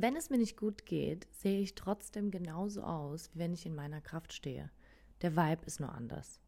Wenn 0.00 0.14
es 0.14 0.30
mir 0.30 0.38
nicht 0.38 0.56
gut 0.56 0.86
geht, 0.86 1.26
sehe 1.32 1.60
ich 1.60 1.74
trotzdem 1.74 2.30
genauso 2.30 2.82
aus, 2.82 3.34
wie 3.34 3.40
wenn 3.40 3.52
ich 3.52 3.66
in 3.66 3.74
meiner 3.74 4.00
Kraft 4.00 4.32
stehe. 4.32 4.70
Der 5.22 5.34
Vibe 5.34 5.66
ist 5.66 5.80
nur 5.80 5.92
anders. 5.92 6.40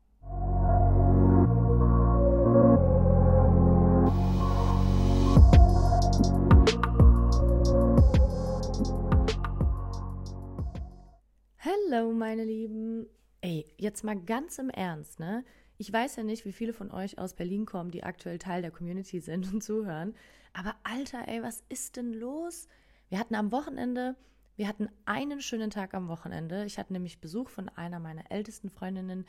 Hallo, 11.58 12.12
meine 12.12 12.44
Lieben. 12.44 13.08
Ey, 13.40 13.66
jetzt 13.78 14.04
mal 14.04 14.14
ganz 14.14 14.60
im 14.60 14.70
Ernst, 14.70 15.18
ne? 15.18 15.44
Ich 15.76 15.92
weiß 15.92 16.14
ja 16.14 16.22
nicht, 16.22 16.44
wie 16.44 16.52
viele 16.52 16.72
von 16.72 16.92
euch 16.92 17.18
aus 17.18 17.34
Berlin 17.34 17.66
kommen, 17.66 17.90
die 17.90 18.04
aktuell 18.04 18.38
Teil 18.38 18.62
der 18.62 18.70
Community 18.70 19.18
sind 19.18 19.52
und 19.52 19.64
zuhören. 19.64 20.14
Aber 20.52 20.76
Alter, 20.84 21.26
ey, 21.26 21.42
was 21.42 21.64
ist 21.68 21.96
denn 21.96 22.12
los? 22.12 22.68
Wir 23.10 23.18
hatten 23.18 23.34
am 23.34 23.50
Wochenende, 23.50 24.14
wir 24.54 24.68
hatten 24.68 24.88
einen 25.04 25.40
schönen 25.40 25.70
Tag 25.70 25.94
am 25.94 26.06
Wochenende. 26.06 26.64
Ich 26.64 26.78
hatte 26.78 26.92
nämlich 26.92 27.20
Besuch 27.20 27.48
von 27.48 27.68
einer 27.68 27.98
meiner 27.98 28.30
ältesten 28.30 28.70
Freundinnen, 28.70 29.26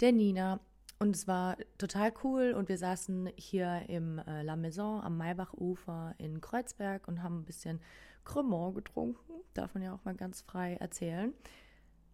der 0.00 0.12
Nina. 0.12 0.60
Und 1.00 1.16
es 1.16 1.26
war 1.26 1.56
total 1.76 2.14
cool 2.22 2.54
und 2.56 2.68
wir 2.68 2.78
saßen 2.78 3.28
hier 3.34 3.86
im 3.88 4.20
äh, 4.20 4.42
La 4.42 4.54
Maison 4.54 5.02
am 5.02 5.18
Maybachufer 5.18 6.14
in 6.18 6.40
Kreuzberg 6.40 7.08
und 7.08 7.24
haben 7.24 7.40
ein 7.40 7.44
bisschen 7.44 7.80
Cremant 8.24 8.76
getrunken. 8.76 9.32
Darf 9.52 9.74
man 9.74 9.82
ja 9.82 9.92
auch 9.92 10.04
mal 10.04 10.14
ganz 10.14 10.40
frei 10.40 10.76
erzählen. 10.76 11.34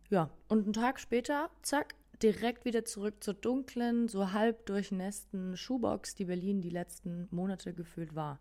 Ja, 0.08 0.30
und 0.48 0.64
einen 0.64 0.72
Tag 0.72 0.98
später, 0.98 1.50
zack, 1.60 1.94
direkt 2.22 2.64
wieder 2.64 2.86
zurück 2.86 3.22
zur 3.22 3.34
dunklen, 3.34 4.08
so 4.08 4.32
halb 4.32 4.64
durchnässten 4.64 5.56
Schuhbox, 5.56 6.14
die 6.14 6.24
Berlin 6.24 6.62
die 6.62 6.70
letzten 6.70 7.28
Monate 7.30 7.74
gefühlt 7.74 8.14
war. 8.14 8.40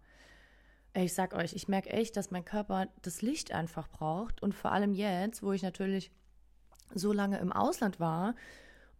Ich 0.94 1.14
sag 1.14 1.36
euch, 1.36 1.54
ich 1.54 1.68
merke 1.68 1.90
echt, 1.92 2.18
dass 2.18 2.32
mein 2.32 2.46
Körper 2.46 2.88
das 3.04 3.22
Licht 3.22 3.52
einfach 3.52 3.88
braucht. 3.88 4.42
Und 4.42 4.56
vor 4.56 4.72
allem 4.72 4.94
jetzt, 4.94 5.44
wo 5.44 5.52
ich 5.52 5.62
natürlich 5.62 6.12
so 6.96 7.14
lange 7.14 7.38
im 7.38 7.52
Ausland 7.52 8.00
war 8.00 8.36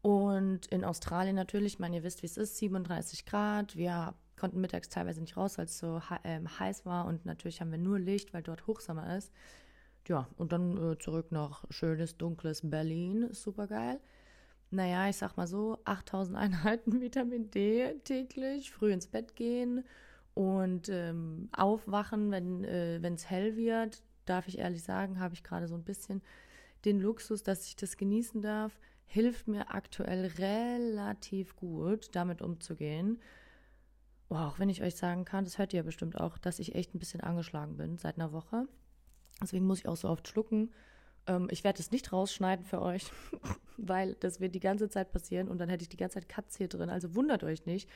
und 0.02 0.68
in 0.68 0.86
Australien 0.86 1.36
natürlich, 1.36 1.74
ich 1.74 1.80
meine, 1.80 1.98
ihr 1.98 2.04
wisst, 2.04 2.22
wie 2.22 2.28
es 2.28 2.38
ist, 2.38 2.58
37 2.58 3.26
Grad. 3.26 3.76
Wir 3.76 4.14
konnten 4.38 4.62
mittags 4.62 4.90
teilweise 4.90 5.20
nicht 5.20 5.36
raus, 5.36 5.58
weil 5.58 5.66
es 5.66 5.80
so 5.80 6.00
äh, 6.24 6.40
heiß 6.60 6.86
war. 6.86 7.06
Und 7.06 7.26
natürlich 7.26 7.60
haben 7.60 7.72
wir 7.72 7.80
nur 7.80 7.98
Licht, 7.98 8.34
weil 8.34 8.44
dort 8.44 8.68
Hochsommer 8.68 9.18
ist. 9.18 9.34
Ja, 10.08 10.28
und 10.38 10.52
dann 10.52 10.78
äh, 10.78 10.98
zurück 11.00 11.32
nach 11.32 11.66
schönes, 11.72 12.18
dunkles 12.18 12.62
Berlin. 12.64 13.30
Super 13.34 13.68
geil. 13.68 14.00
Naja, 14.72 15.10
ich 15.10 15.18
sag 15.18 15.36
mal 15.38 15.48
so, 15.48 15.80
8000 15.86 16.38
Einheiten 16.38 17.02
Vitamin 17.02 17.50
D 17.50 17.96
täglich, 18.04 18.72
früh 18.72 18.94
ins 18.94 19.08
Bett 19.08 19.36
gehen 19.36 19.84
und 20.34 20.90
ähm, 20.90 21.50
aufwachen, 21.52 22.32
wenn 22.32 22.64
äh, 22.64 22.98
es 23.14 23.30
hell 23.30 23.56
wird, 23.56 24.02
darf 24.26 24.48
ich 24.48 24.60
ehrlich 24.60 24.84
sagen, 24.84 25.20
habe 25.20 25.34
ich 25.34 25.44
gerade 25.44 25.68
so 25.68 25.76
ein 25.76 25.84
bisschen 25.84 26.22
den 26.86 27.00
Luxus, 27.00 27.44
dass 27.44 27.66
ich 27.68 27.76
das 27.76 27.98
genießen 27.98 28.42
darf, 28.42 28.80
hilft 29.06 29.48
mir 29.48 29.72
aktuell 29.74 30.28
relativ 30.38 31.56
gut, 31.56 32.16
damit 32.16 32.42
umzugehen. 32.42 33.20
Oh, 34.30 34.36
auch 34.36 34.60
wenn 34.60 34.70
ich 34.70 34.84
euch 34.84 34.96
sagen 34.96 35.26
kann, 35.26 35.44
das 35.44 35.58
hört 35.58 35.74
ihr 35.74 35.78
ja 35.78 35.84
bestimmt 35.84 36.20
auch, 36.20 36.38
dass 36.38 36.60
ich 36.60 36.76
echt 36.76 36.94
ein 36.94 37.00
bisschen 37.00 37.22
angeschlagen 37.22 37.78
bin 37.78 37.98
seit 37.98 38.18
einer 38.18 38.32
Woche. 38.32 38.68
Deswegen 39.42 39.66
muss 39.66 39.80
ich 39.80 39.88
auch 39.88 39.96
so 39.96 40.08
oft 40.08 40.28
schlucken. 40.28 40.72
Ähm, 41.26 41.48
ich 41.50 41.64
werde 41.64 41.80
es 41.80 41.92
nicht 41.92 42.14
rausschneiden 42.14 42.66
für 42.66 42.82
euch, 42.82 43.12
weil 43.78 44.14
das 44.20 44.40
wird 44.40 44.54
die 44.54 44.60
ganze 44.60 44.90
Zeit 44.90 45.12
passieren 45.12 45.48
und 45.48 45.58
dann 45.58 45.70
hätte 45.70 45.82
ich 45.82 45.90
die 45.90 45.98
ganze 45.98 46.16
Zeit 46.16 46.30
Katz 46.30 46.58
hier 46.58 46.68
drin. 46.68 46.90
Also 46.90 47.16
wundert 47.16 47.44
euch 47.44 47.66
nicht. 47.66 47.90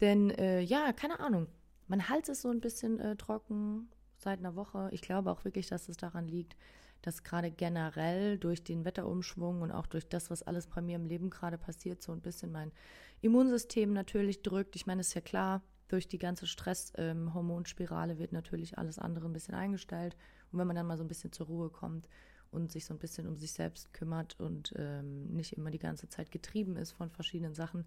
Denn 0.00 0.30
äh, 0.30 0.60
ja, 0.60 0.92
keine 0.92 1.20
Ahnung. 1.20 1.46
Mein 1.86 2.08
Hals 2.08 2.28
ist 2.28 2.42
so 2.42 2.50
ein 2.50 2.60
bisschen 2.60 3.00
äh, 3.00 3.16
trocken 3.16 3.88
seit 4.18 4.38
einer 4.40 4.56
Woche. 4.56 4.88
Ich 4.92 5.00
glaube 5.00 5.30
auch 5.30 5.44
wirklich, 5.44 5.68
dass 5.68 5.88
es 5.88 5.96
daran 5.96 6.28
liegt, 6.28 6.56
dass 7.02 7.22
gerade 7.22 7.50
generell 7.50 8.38
durch 8.38 8.62
den 8.64 8.84
Wetterumschwung 8.84 9.62
und 9.62 9.70
auch 9.70 9.86
durch 9.86 10.08
das, 10.08 10.30
was 10.30 10.42
alles 10.42 10.66
bei 10.66 10.80
mir 10.80 10.96
im 10.96 11.06
Leben 11.06 11.30
gerade 11.30 11.56
passiert, 11.56 12.02
so 12.02 12.12
ein 12.12 12.20
bisschen 12.20 12.52
mein 12.52 12.72
Immunsystem 13.20 13.92
natürlich 13.92 14.42
drückt. 14.42 14.76
Ich 14.76 14.86
meine, 14.86 15.00
es 15.00 15.08
ist 15.08 15.14
ja 15.14 15.20
klar, 15.20 15.62
durch 15.88 16.08
die 16.08 16.18
ganze 16.18 16.46
Stresshormonspirale 16.46 18.12
ähm, 18.12 18.18
wird 18.18 18.32
natürlich 18.32 18.76
alles 18.76 18.98
andere 18.98 19.26
ein 19.26 19.32
bisschen 19.32 19.54
eingestellt. 19.54 20.16
Und 20.52 20.58
wenn 20.58 20.66
man 20.66 20.76
dann 20.76 20.86
mal 20.86 20.98
so 20.98 21.04
ein 21.04 21.08
bisschen 21.08 21.32
zur 21.32 21.46
Ruhe 21.46 21.70
kommt 21.70 22.08
und 22.50 22.72
sich 22.72 22.84
so 22.84 22.94
ein 22.94 22.98
bisschen 22.98 23.26
um 23.26 23.36
sich 23.36 23.52
selbst 23.52 23.92
kümmert 23.92 24.38
und 24.40 24.72
ähm, 24.76 25.26
nicht 25.28 25.52
immer 25.52 25.70
die 25.70 25.78
ganze 25.78 26.08
Zeit 26.08 26.30
getrieben 26.30 26.76
ist 26.76 26.92
von 26.92 27.10
verschiedenen 27.10 27.54
Sachen, 27.54 27.84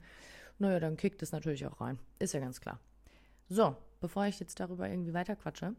naja, 0.60 0.80
dann 0.80 0.98
kickt 0.98 1.22
es 1.24 1.32
natürlich 1.32 1.66
auch 1.66 1.82
rein. 1.82 2.00
Ist 2.20 2.34
ja 2.34 2.40
ganz 2.40 2.62
klar. 2.62 2.80
So, 3.50 3.76
bevor 4.00 4.26
ich 4.26 4.40
jetzt 4.40 4.60
darüber 4.60 4.88
irgendwie 4.88 5.14
weiterquatsche, 5.14 5.76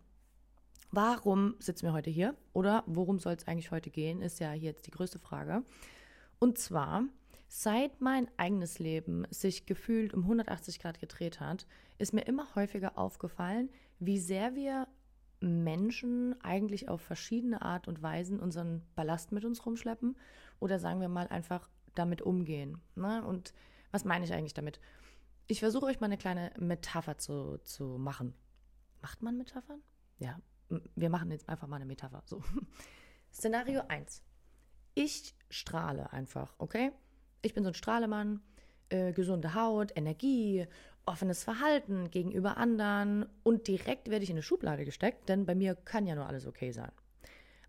warum 0.91 1.55
sitzen 1.59 1.87
wir 1.87 1.93
heute 1.93 2.11
hier? 2.11 2.35
Oder 2.53 2.85
worum 2.87 3.19
soll 3.19 3.35
es 3.35 3.47
eigentlich 3.47 3.71
heute 3.71 3.91
gehen, 3.91 4.21
ist 4.21 4.41
ja 4.41 4.51
hier 4.53 4.71
jetzt 4.71 4.87
die 4.87 4.91
größte 4.91 5.19
Frage. 5.19 5.63
Und 6.39 6.59
zwar, 6.59 7.05
seit 7.49 8.01
mein 8.01 8.29
eigenes 8.37 8.79
Leben 8.79 9.27
sich 9.31 9.67
gefühlt 9.67 10.13
um 10.15 10.23
180 10.23 10.81
Grad 10.81 10.99
gedreht 10.99 11.41
hat, 11.41 11.67
ist 11.99 12.13
mir 12.13 12.23
immer 12.23 12.55
häufiger 12.55 12.99
aufgefallen, 12.99 13.71
wie 14.01 14.19
sehr 14.19 14.55
wir 14.55 14.89
Menschen 15.43 16.41
eigentlich 16.43 16.89
auf 16.89 17.01
verschiedene 17.01 17.63
Art 17.63 17.89
und 17.89 18.03
Weisen 18.03 18.41
unseren 18.41 18.83
Ballast 18.95 19.33
mit 19.33 19.45
uns 19.45 19.67
rumschleppen 19.67 20.17
oder 20.61 20.79
sagen 20.79 21.01
wir 21.01 21.09
mal 21.09 21.29
einfach 21.29 21.69
damit 21.95 22.23
umgehen. 22.23 22.81
Ne? 22.95 23.25
Und 23.25 23.53
was 23.91 24.05
meine 24.05 24.25
ich 24.25 24.33
eigentlich 24.33 24.55
damit? 24.55 24.81
Ich 25.49 25.61
versuche 25.61 25.87
euch 25.87 26.01
mal 26.01 26.07
eine 26.07 26.17
kleine 26.17 26.53
Metapher 26.59 27.19
zu, 27.19 27.59
zu 27.65 27.99
machen. 27.99 28.35
Macht 29.03 29.23
man 29.23 29.37
Metaphern? 29.37 29.83
Ja, 30.19 30.39
wir 30.95 31.11
machen 31.11 31.31
jetzt 31.31 31.49
einfach 31.49 31.67
mal 31.67 31.77
eine 31.77 31.87
Metapher. 31.87 32.23
So. 32.25 32.43
Szenario 33.33 33.83
1. 33.89 34.23
Ich 34.95 35.35
strahle 35.51 36.13
einfach, 36.13 36.55
okay? 36.59 36.93
Ich 37.43 37.55
bin 37.55 37.65
so 37.65 37.71
ein 37.71 37.75
Strahlemann, 37.75 38.41
äh, 38.91 39.13
gesunde 39.13 39.55
Haut, 39.55 39.93
Energie, 39.97 40.67
offenes 41.07 41.45
Verhalten 41.45 42.11
gegenüber 42.11 42.57
anderen 42.57 43.27
und 43.43 43.67
direkt 43.69 44.09
werde 44.11 44.25
ich 44.25 44.31
in 44.31 44.37
eine 44.37 44.43
Schublade 44.43 44.85
gesteckt, 44.85 45.29
denn 45.29 45.47
bei 45.47 45.55
mir 45.55 45.75
kann 45.75 46.07
ja 46.07 46.15
nur 46.15 46.27
alles 46.27 46.47
okay 46.47 46.73
sein. 46.73 46.93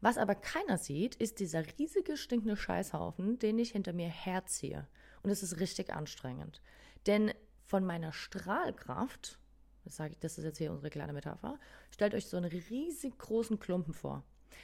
Was 0.01 0.17
aber 0.17 0.35
keiner 0.35 0.77
sieht, 0.77 1.15
ist 1.15 1.39
dieser 1.39 1.63
riesige 1.79 2.17
stinkende 2.17 2.57
Scheißhaufen, 2.57 3.39
den 3.39 3.57
ich 3.57 3.71
hinter 3.71 3.93
mir 3.93 4.09
herziehe. 4.09 4.85
Und 5.21 5.29
es 5.29 5.43
ist 5.43 5.61
richtig 5.61 5.93
anstrengend. 5.93 6.61
Denn 7.07 7.31
von 7.65 7.85
meiner 7.85 8.11
Strahlkraft, 8.11 9.39
das 9.85 9.95
sage 9.95 10.11
ich, 10.11 10.19
das 10.19 10.37
ist 10.37 10.43
jetzt 10.43 10.57
hier 10.57 10.71
unsere 10.71 10.89
kleine 10.89 11.13
Metapher, 11.13 11.57
stellt 11.89 12.13
euch 12.13 12.27
so 12.27 12.35
einen 12.35 12.51
riesig 12.51 13.17
großen 13.17 13.59
Klumpen 13.59 13.93
vor. 13.93 14.23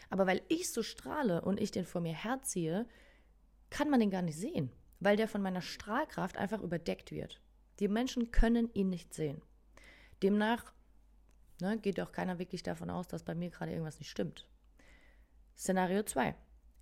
Aber 0.09 0.27
weil 0.27 0.41
ich 0.49 0.71
so 0.71 0.83
strahle 0.83 1.41
und 1.41 1.59
ich 1.59 1.71
den 1.71 1.85
vor 1.85 2.01
mir 2.01 2.13
herziehe, 2.13 2.85
kann 3.69 3.89
man 3.89 4.01
den 4.01 4.11
gar 4.11 4.21
nicht 4.21 4.37
sehen, 4.37 4.71
weil 4.99 5.15
der 5.15 5.27
von 5.27 5.41
meiner 5.41 5.61
Strahlkraft 5.61 6.37
einfach 6.37 6.61
überdeckt 6.61 7.11
wird. 7.11 7.41
Die 7.79 7.87
Menschen 7.87 8.31
können 8.31 8.69
ihn 8.73 8.89
nicht 8.89 9.13
sehen. 9.13 9.41
Demnach 10.21 10.73
ne, 11.61 11.77
geht 11.77 11.99
auch 11.99 12.11
keiner 12.11 12.39
wirklich 12.39 12.63
davon 12.63 12.89
aus, 12.89 13.07
dass 13.07 13.23
bei 13.23 13.35
mir 13.35 13.49
gerade 13.49 13.71
irgendwas 13.71 13.99
nicht 13.99 14.09
stimmt. 14.09 14.47
Szenario 15.57 16.03
2. 16.03 16.35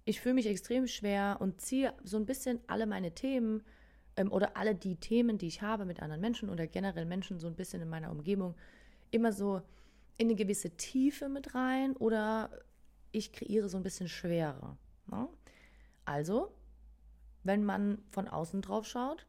Ich 0.05 0.21
fühle 0.21 0.35
mich 0.35 0.47
extrem 0.47 0.87
schwer 0.87 1.37
und 1.39 1.61
ziehe 1.61 1.93
so 2.03 2.17
ein 2.17 2.25
bisschen 2.25 2.59
alle 2.67 2.87
meine 2.87 3.13
Themen 3.13 3.63
ähm, 4.15 4.31
oder 4.31 4.55
alle 4.55 4.73
die 4.73 4.95
Themen, 4.95 5.37
die 5.37 5.47
ich 5.47 5.61
habe 5.61 5.85
mit 5.85 6.01
anderen 6.01 6.21
Menschen 6.21 6.49
oder 6.49 6.65
generell 6.67 7.05
Menschen 7.05 7.39
so 7.39 7.47
ein 7.47 7.55
bisschen 7.55 7.81
in 7.81 7.89
meiner 7.89 8.11
Umgebung, 8.11 8.55
immer 9.11 9.31
so 9.31 9.61
in 10.17 10.27
eine 10.27 10.35
gewisse 10.35 10.71
Tiefe 10.71 11.29
mit 11.29 11.53
rein 11.53 11.95
oder 11.97 12.49
ich 13.11 13.31
kreiere 13.31 13.69
so 13.69 13.77
ein 13.77 13.83
bisschen 13.83 14.07
Schwere. 14.07 14.77
Ne? 15.07 15.27
Also, 16.05 16.53
wenn 17.43 17.63
man 17.63 18.03
von 18.09 18.27
außen 18.27 18.61
drauf 18.61 18.87
schaut, 18.87 19.27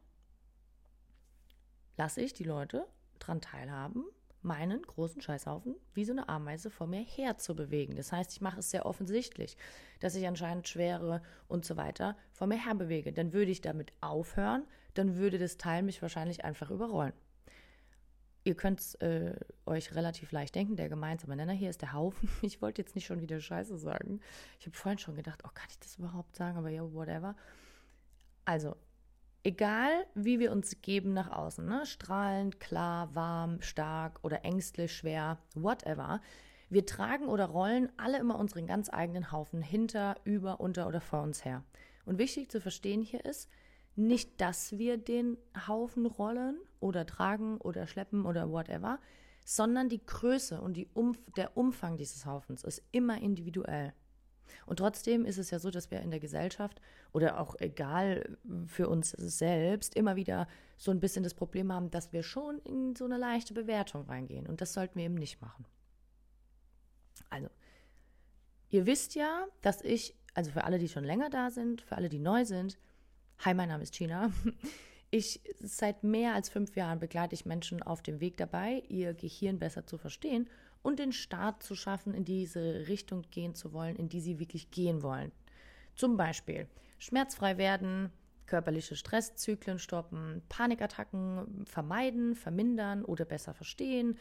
lasse 1.99 2.21
ich 2.21 2.33
die 2.33 2.45
Leute 2.45 2.87
dran 3.19 3.41
teilhaben, 3.41 4.05
meinen 4.41 4.81
großen 4.81 5.21
Scheißhaufen 5.21 5.75
wie 5.93 6.05
so 6.05 6.13
eine 6.13 6.29
Ameise 6.29 6.69
vor 6.69 6.87
mir 6.87 7.01
her 7.01 7.37
zu 7.37 7.57
bewegen. 7.57 7.97
Das 7.97 8.13
heißt, 8.13 8.31
ich 8.31 8.39
mache 8.39 8.61
es 8.61 8.71
sehr 8.71 8.85
offensichtlich, 8.85 9.57
dass 9.99 10.15
ich 10.15 10.25
anscheinend 10.25 10.69
Schwere 10.69 11.21
und 11.49 11.65
so 11.65 11.75
weiter 11.75 12.15
vor 12.31 12.47
mir 12.47 12.63
her 12.63 12.73
bewege. 12.73 13.11
Dann 13.11 13.33
würde 13.33 13.51
ich 13.51 13.59
damit 13.59 13.91
aufhören, 13.99 14.63
dann 14.93 15.17
würde 15.17 15.37
das 15.39 15.57
Teil 15.57 15.83
mich 15.83 16.01
wahrscheinlich 16.01 16.45
einfach 16.45 16.71
überrollen. 16.71 17.11
Ihr 18.45 18.55
könnt 18.55 18.79
es 18.79 18.95
äh, 18.95 19.35
euch 19.65 19.93
relativ 19.93 20.31
leicht 20.31 20.55
denken, 20.55 20.77
der 20.77 20.87
gemeinsame 20.87 21.35
Nenner 21.35 21.51
hier 21.51 21.69
ist 21.69 21.81
der 21.81 21.91
Haufen. 21.91 22.29
Ich 22.41 22.61
wollte 22.61 22.81
jetzt 22.81 22.95
nicht 22.95 23.07
schon 23.07 23.19
wieder 23.19 23.41
Scheiße 23.41 23.77
sagen. 23.77 24.21
Ich 24.57 24.67
habe 24.67 24.77
vorhin 24.77 24.99
schon 24.99 25.17
gedacht, 25.17 25.41
oh, 25.43 25.49
kann 25.53 25.67
ich 25.69 25.79
das 25.79 25.97
überhaupt 25.97 26.37
sagen? 26.37 26.57
Aber 26.57 26.69
ja, 26.69 26.93
whatever. 26.93 27.35
Also, 28.45 28.77
egal 29.43 30.05
wie 30.15 30.39
wir 30.39 30.51
uns 30.51 30.81
geben 30.81 31.13
nach 31.13 31.31
außen, 31.31 31.65
ne? 31.65 31.85
strahlend, 31.85 32.59
klar, 32.59 33.13
warm, 33.15 33.61
stark 33.61 34.19
oder 34.23 34.43
ängstlich, 34.45 34.95
schwer, 34.95 35.39
whatever, 35.55 36.21
wir 36.69 36.85
tragen 36.85 37.27
oder 37.27 37.45
rollen 37.45 37.91
alle 37.97 38.19
immer 38.19 38.37
unseren 38.37 38.67
ganz 38.67 38.93
eigenen 38.93 39.31
Haufen 39.31 39.61
hinter, 39.61 40.15
über, 40.23 40.59
unter 40.59 40.87
oder 40.87 41.01
vor 41.01 41.23
uns 41.23 41.43
her. 41.43 41.63
Und 42.05 42.19
wichtig 42.19 42.51
zu 42.51 42.61
verstehen 42.61 43.01
hier 43.01 43.25
ist, 43.25 43.49
nicht, 43.95 44.39
dass 44.39 44.77
wir 44.77 44.97
den 44.97 45.37
Haufen 45.67 46.05
rollen 46.05 46.57
oder 46.79 47.05
tragen 47.05 47.57
oder 47.57 47.87
schleppen 47.87 48.25
oder 48.25 48.51
whatever, 48.51 48.99
sondern 49.43 49.89
die 49.89 50.05
Größe 50.05 50.61
und 50.61 50.75
die 50.77 50.87
Umf 50.93 51.19
der 51.35 51.57
Umfang 51.57 51.97
dieses 51.97 52.25
Haufens 52.25 52.63
ist 52.63 52.83
immer 52.91 53.19
individuell. 53.19 53.93
Und 54.65 54.77
trotzdem 54.77 55.25
ist 55.25 55.37
es 55.37 55.51
ja 55.51 55.59
so, 55.59 55.71
dass 55.71 55.91
wir 55.91 56.01
in 56.01 56.11
der 56.11 56.19
Gesellschaft 56.19 56.81
oder 57.11 57.39
auch 57.39 57.55
egal 57.59 58.37
für 58.67 58.89
uns 58.89 59.11
selbst 59.11 59.95
immer 59.95 60.15
wieder 60.15 60.47
so 60.77 60.91
ein 60.91 60.99
bisschen 60.99 61.23
das 61.23 61.33
Problem 61.33 61.71
haben, 61.71 61.91
dass 61.91 62.13
wir 62.13 62.23
schon 62.23 62.59
in 62.59 62.95
so 62.95 63.05
eine 63.05 63.17
leichte 63.17 63.53
Bewertung 63.53 64.03
reingehen. 64.03 64.47
Und 64.47 64.61
das 64.61 64.73
sollten 64.73 64.97
wir 64.97 65.05
eben 65.05 65.15
nicht 65.15 65.41
machen. 65.41 65.65
Also, 67.29 67.49
ihr 68.69 68.85
wisst 68.85 69.15
ja, 69.15 69.45
dass 69.61 69.81
ich, 69.81 70.15
also 70.33 70.51
für 70.51 70.63
alle, 70.63 70.79
die 70.79 70.89
schon 70.89 71.03
länger 71.03 71.29
da 71.29 71.51
sind, 71.51 71.81
für 71.81 71.95
alle, 71.95 72.09
die 72.09 72.19
neu 72.19 72.45
sind, 72.45 72.77
hi, 73.39 73.53
mein 73.53 73.69
Name 73.69 73.83
ist 73.83 73.93
Gina. 73.93 74.31
Ich 75.11 75.41
seit 75.59 76.03
mehr 76.03 76.35
als 76.35 76.49
fünf 76.49 76.75
Jahren 76.75 76.99
begleite 76.99 77.33
ich 77.33 77.43
Menschen 77.43 77.81
auf 77.81 78.03
dem 78.03 78.19
Weg 78.19 78.37
dabei, 78.37 78.83
ihr 78.89 79.15
Gehirn 79.15 79.57
besser 79.57 79.87
zu 79.87 79.97
verstehen 79.97 80.47
und 80.81 80.99
den 80.99 81.11
Start 81.11 81.63
zu 81.63 81.75
schaffen, 81.75 82.13
in 82.13 82.25
diese 82.25 82.87
Richtung 82.87 83.23
gehen 83.31 83.55
zu 83.55 83.73
wollen, 83.73 83.95
in 83.95 84.09
die 84.09 84.21
sie 84.21 84.39
wirklich 84.39 84.71
gehen 84.71 85.03
wollen. 85.03 85.31
Zum 85.95 86.17
Beispiel 86.17 86.67
schmerzfrei 86.97 87.57
werden, 87.57 88.11
körperliche 88.45 88.95
Stresszyklen 88.95 89.79
stoppen, 89.79 90.41
Panikattacken 90.49 91.65
vermeiden, 91.65 92.35
vermindern 92.35 93.05
oder 93.05 93.25
besser 93.25 93.53
verstehen, 93.53 94.17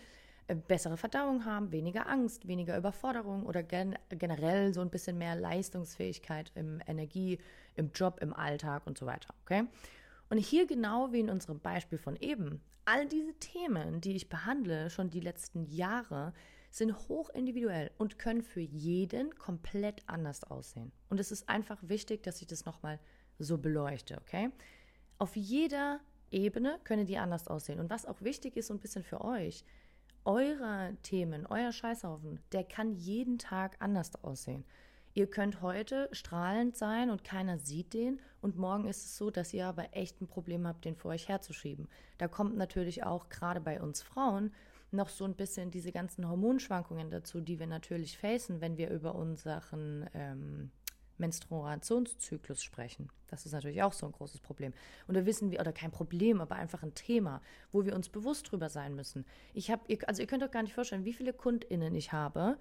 äh, 0.48 0.54
bessere 0.54 0.96
Verdauung 0.96 1.44
haben, 1.44 1.72
weniger 1.72 2.08
Angst, 2.08 2.46
weniger 2.46 2.76
Überforderung 2.76 3.46
oder 3.46 3.62
gen 3.62 3.96
generell 4.10 4.74
so 4.74 4.80
ein 4.80 4.90
bisschen 4.90 5.18
mehr 5.18 5.36
Leistungsfähigkeit 5.36 6.52
im 6.54 6.80
Energie, 6.86 7.38
im 7.74 7.90
Job, 7.94 8.18
im 8.20 8.34
Alltag 8.34 8.86
und 8.86 8.98
so 8.98 9.06
weiter. 9.06 9.34
Okay? 9.44 9.64
Und 10.30 10.38
hier 10.38 10.66
genau 10.66 11.12
wie 11.12 11.20
in 11.20 11.30
unserem 11.30 11.60
Beispiel 11.60 11.98
von 11.98 12.16
eben, 12.16 12.60
all 12.84 13.06
diese 13.06 13.34
Themen, 13.34 14.00
die 14.00 14.16
ich 14.16 14.28
behandle, 14.28 14.90
schon 14.90 15.10
die 15.10 15.20
letzten 15.20 15.64
Jahre, 15.64 16.32
sind 16.70 17.08
hoch 17.08 17.30
individuell 17.30 17.90
und 17.98 18.18
können 18.18 18.42
für 18.42 18.60
jeden 18.60 19.34
komplett 19.38 20.02
anders 20.06 20.44
aussehen. 20.44 20.92
Und 21.08 21.18
es 21.18 21.32
ist 21.32 21.48
einfach 21.48 21.78
wichtig, 21.82 22.22
dass 22.22 22.40
ich 22.40 22.46
das 22.46 22.66
nochmal 22.66 22.98
so 23.38 23.58
beleuchte, 23.58 24.18
okay? 24.20 24.50
Auf 25.18 25.36
jeder 25.36 26.00
Ebene 26.30 26.78
können 26.84 27.06
die 27.06 27.18
anders 27.18 27.48
aussehen. 27.48 27.80
Und 27.80 27.90
was 27.90 28.04
auch 28.04 28.20
wichtig 28.20 28.56
ist, 28.56 28.66
so 28.66 28.74
ein 28.74 28.80
bisschen 28.80 29.02
für 29.02 29.22
euch, 29.22 29.64
eure 30.24 30.96
Themen, 31.02 31.46
euer 31.46 31.72
Scheißhaufen, 31.72 32.40
der 32.52 32.64
kann 32.64 32.92
jeden 32.92 33.38
Tag 33.38 33.76
anders 33.80 34.22
aussehen. 34.22 34.64
Ihr 35.14 35.28
könnt 35.28 35.62
heute 35.62 36.08
strahlend 36.12 36.76
sein 36.76 37.10
und 37.10 37.24
keiner 37.24 37.58
sieht 37.58 37.92
den 37.94 38.20
und 38.40 38.56
morgen 38.56 38.86
ist 38.86 39.04
es 39.04 39.16
so, 39.16 39.30
dass 39.30 39.52
ihr 39.52 39.66
aber 39.66 39.96
echt 39.96 40.20
ein 40.20 40.28
Problem 40.28 40.66
habt, 40.66 40.84
den 40.84 40.96
vor 40.96 41.10
euch 41.10 41.28
herzuschieben. 41.28 41.88
Da 42.18 42.28
kommt 42.28 42.56
natürlich 42.56 43.04
auch 43.04 43.28
gerade 43.28 43.60
bei 43.60 43.80
uns 43.80 44.02
Frauen 44.02 44.52
noch 44.90 45.08
so 45.08 45.24
ein 45.24 45.34
bisschen 45.34 45.70
diese 45.70 45.92
ganzen 45.92 46.28
Hormonschwankungen 46.28 47.10
dazu, 47.10 47.40
die 47.40 47.58
wir 47.58 47.66
natürlich 47.66 48.16
facen, 48.16 48.60
wenn 48.60 48.78
wir 48.78 48.90
über 48.90 49.14
unseren 49.14 50.08
ähm, 50.14 50.70
Menstruationszyklus 51.18 52.62
sprechen. 52.62 53.10
Das 53.26 53.44
ist 53.44 53.52
natürlich 53.52 53.82
auch 53.82 53.92
so 53.92 54.06
ein 54.06 54.12
großes 54.12 54.40
Problem. 54.40 54.72
Und 55.06 55.16
da 55.16 55.26
wissen 55.26 55.50
wir, 55.50 55.60
oder 55.60 55.72
kein 55.72 55.90
Problem, 55.90 56.40
aber 56.40 56.56
einfach 56.56 56.82
ein 56.82 56.94
Thema, 56.94 57.42
wo 57.72 57.84
wir 57.84 57.94
uns 57.94 58.08
bewusst 58.08 58.50
drüber 58.50 58.68
sein 58.68 58.94
müssen. 58.94 59.26
Ich 59.52 59.70
habe, 59.70 59.82
also 60.06 60.22
ihr 60.22 60.28
könnt 60.28 60.42
euch 60.42 60.50
gar 60.50 60.62
nicht 60.62 60.74
vorstellen, 60.74 61.04
wie 61.04 61.12
viele 61.12 61.32
KundInnen 61.32 61.94
ich 61.94 62.12
habe, 62.12 62.56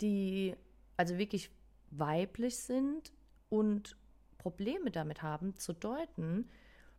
die 0.00 0.54
also 0.96 1.18
wirklich 1.18 1.50
weiblich 1.98 2.58
sind 2.58 3.12
und 3.48 3.96
Probleme 4.38 4.90
damit 4.90 5.22
haben, 5.22 5.56
zu 5.56 5.72
deuten, 5.72 6.48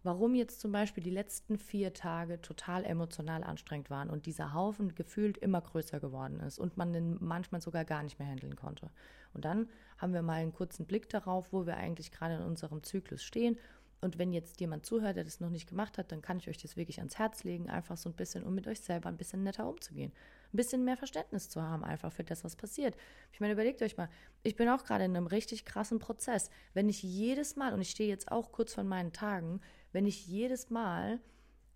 warum 0.04 0.36
jetzt 0.36 0.60
zum 0.62 0.72
Beispiel 0.72 1.04
die 1.04 1.10
letzten 1.10 1.58
vier 1.58 1.94
Tage 1.94 2.42
total 2.42 2.86
emotional 2.86 3.44
anstrengend 3.44 3.90
waren 3.90 4.10
und 4.10 4.26
dieser 4.26 4.54
Haufen 4.54 4.94
gefühlt 4.94 5.38
immer 5.38 5.62
größer 5.62 6.00
geworden 6.00 6.40
ist 6.40 6.60
und 6.60 6.78
man 6.78 6.94
den 6.94 7.18
manchmal 7.20 7.62
sogar 7.62 7.86
gar 7.86 8.04
nicht 8.04 8.20
mehr 8.20 8.28
handeln 8.28 8.56
konnte. 8.56 8.92
Und 9.34 9.46
dann 9.46 9.68
haben 9.98 10.14
wir 10.14 10.22
mal 10.22 10.42
einen 10.42 10.54
kurzen 10.54 10.86
Blick 10.86 11.10
darauf, 11.10 11.52
wo 11.52 11.66
wir 11.66 11.78
eigentlich 11.78 12.12
gerade 12.12 12.36
in 12.36 12.44
unserem 12.44 12.84
Zyklus 12.84 13.24
stehen. 13.24 13.58
Und 14.02 14.20
wenn 14.20 14.32
jetzt 14.32 14.60
jemand 14.62 14.86
zuhört, 14.86 15.18
der 15.18 15.24
das 15.24 15.40
noch 15.40 15.50
nicht 15.50 15.68
gemacht 15.68 15.98
hat, 15.98 16.12
dann 16.12 16.22
kann 16.22 16.38
ich 16.38 16.48
euch 16.50 16.58
das 16.58 16.78
wirklich 16.78 17.00
ans 17.00 17.18
Herz 17.18 17.44
legen, 17.44 17.70
einfach 17.70 17.98
so 17.98 18.10
ein 18.10 18.16
bisschen, 18.16 18.44
um 18.44 18.54
mit 18.54 18.68
euch 18.68 18.82
selber 18.82 19.10
ein 19.10 19.18
bisschen 19.18 19.44
netter 19.44 19.68
umzugehen 19.68 20.12
ein 20.56 20.58
bisschen 20.58 20.86
mehr 20.86 20.96
Verständnis 20.98 21.50
zu 21.50 21.62
haben, 21.62 21.84
einfach 21.84 22.12
für 22.12 22.24
das, 22.24 22.44
was 22.44 22.56
passiert. 22.56 22.96
Ich 23.34 23.42
meine, 23.42 23.54
überlegt 23.54 23.82
euch 23.82 23.98
mal, 23.98 24.10
ich 24.42 24.56
bin 24.56 24.70
auch 24.70 24.86
gerade 24.86 25.04
in 25.04 25.16
einem 25.16 25.28
richtig 25.28 25.66
krassen 25.66 26.00
Prozess. 26.00 26.50
Wenn 26.74 26.88
ich 26.88 27.04
jedes 27.04 27.58
Mal, 27.58 27.74
und 27.74 27.82
ich 27.82 27.92
stehe 27.92 28.10
jetzt 28.10 28.32
auch 28.32 28.52
kurz 28.52 28.74
von 28.74 28.88
meinen 28.88 29.12
Tagen, 29.12 29.60
wenn 29.92 30.06
ich 30.06 30.26
jedes 30.26 30.70
Mal 30.70 31.20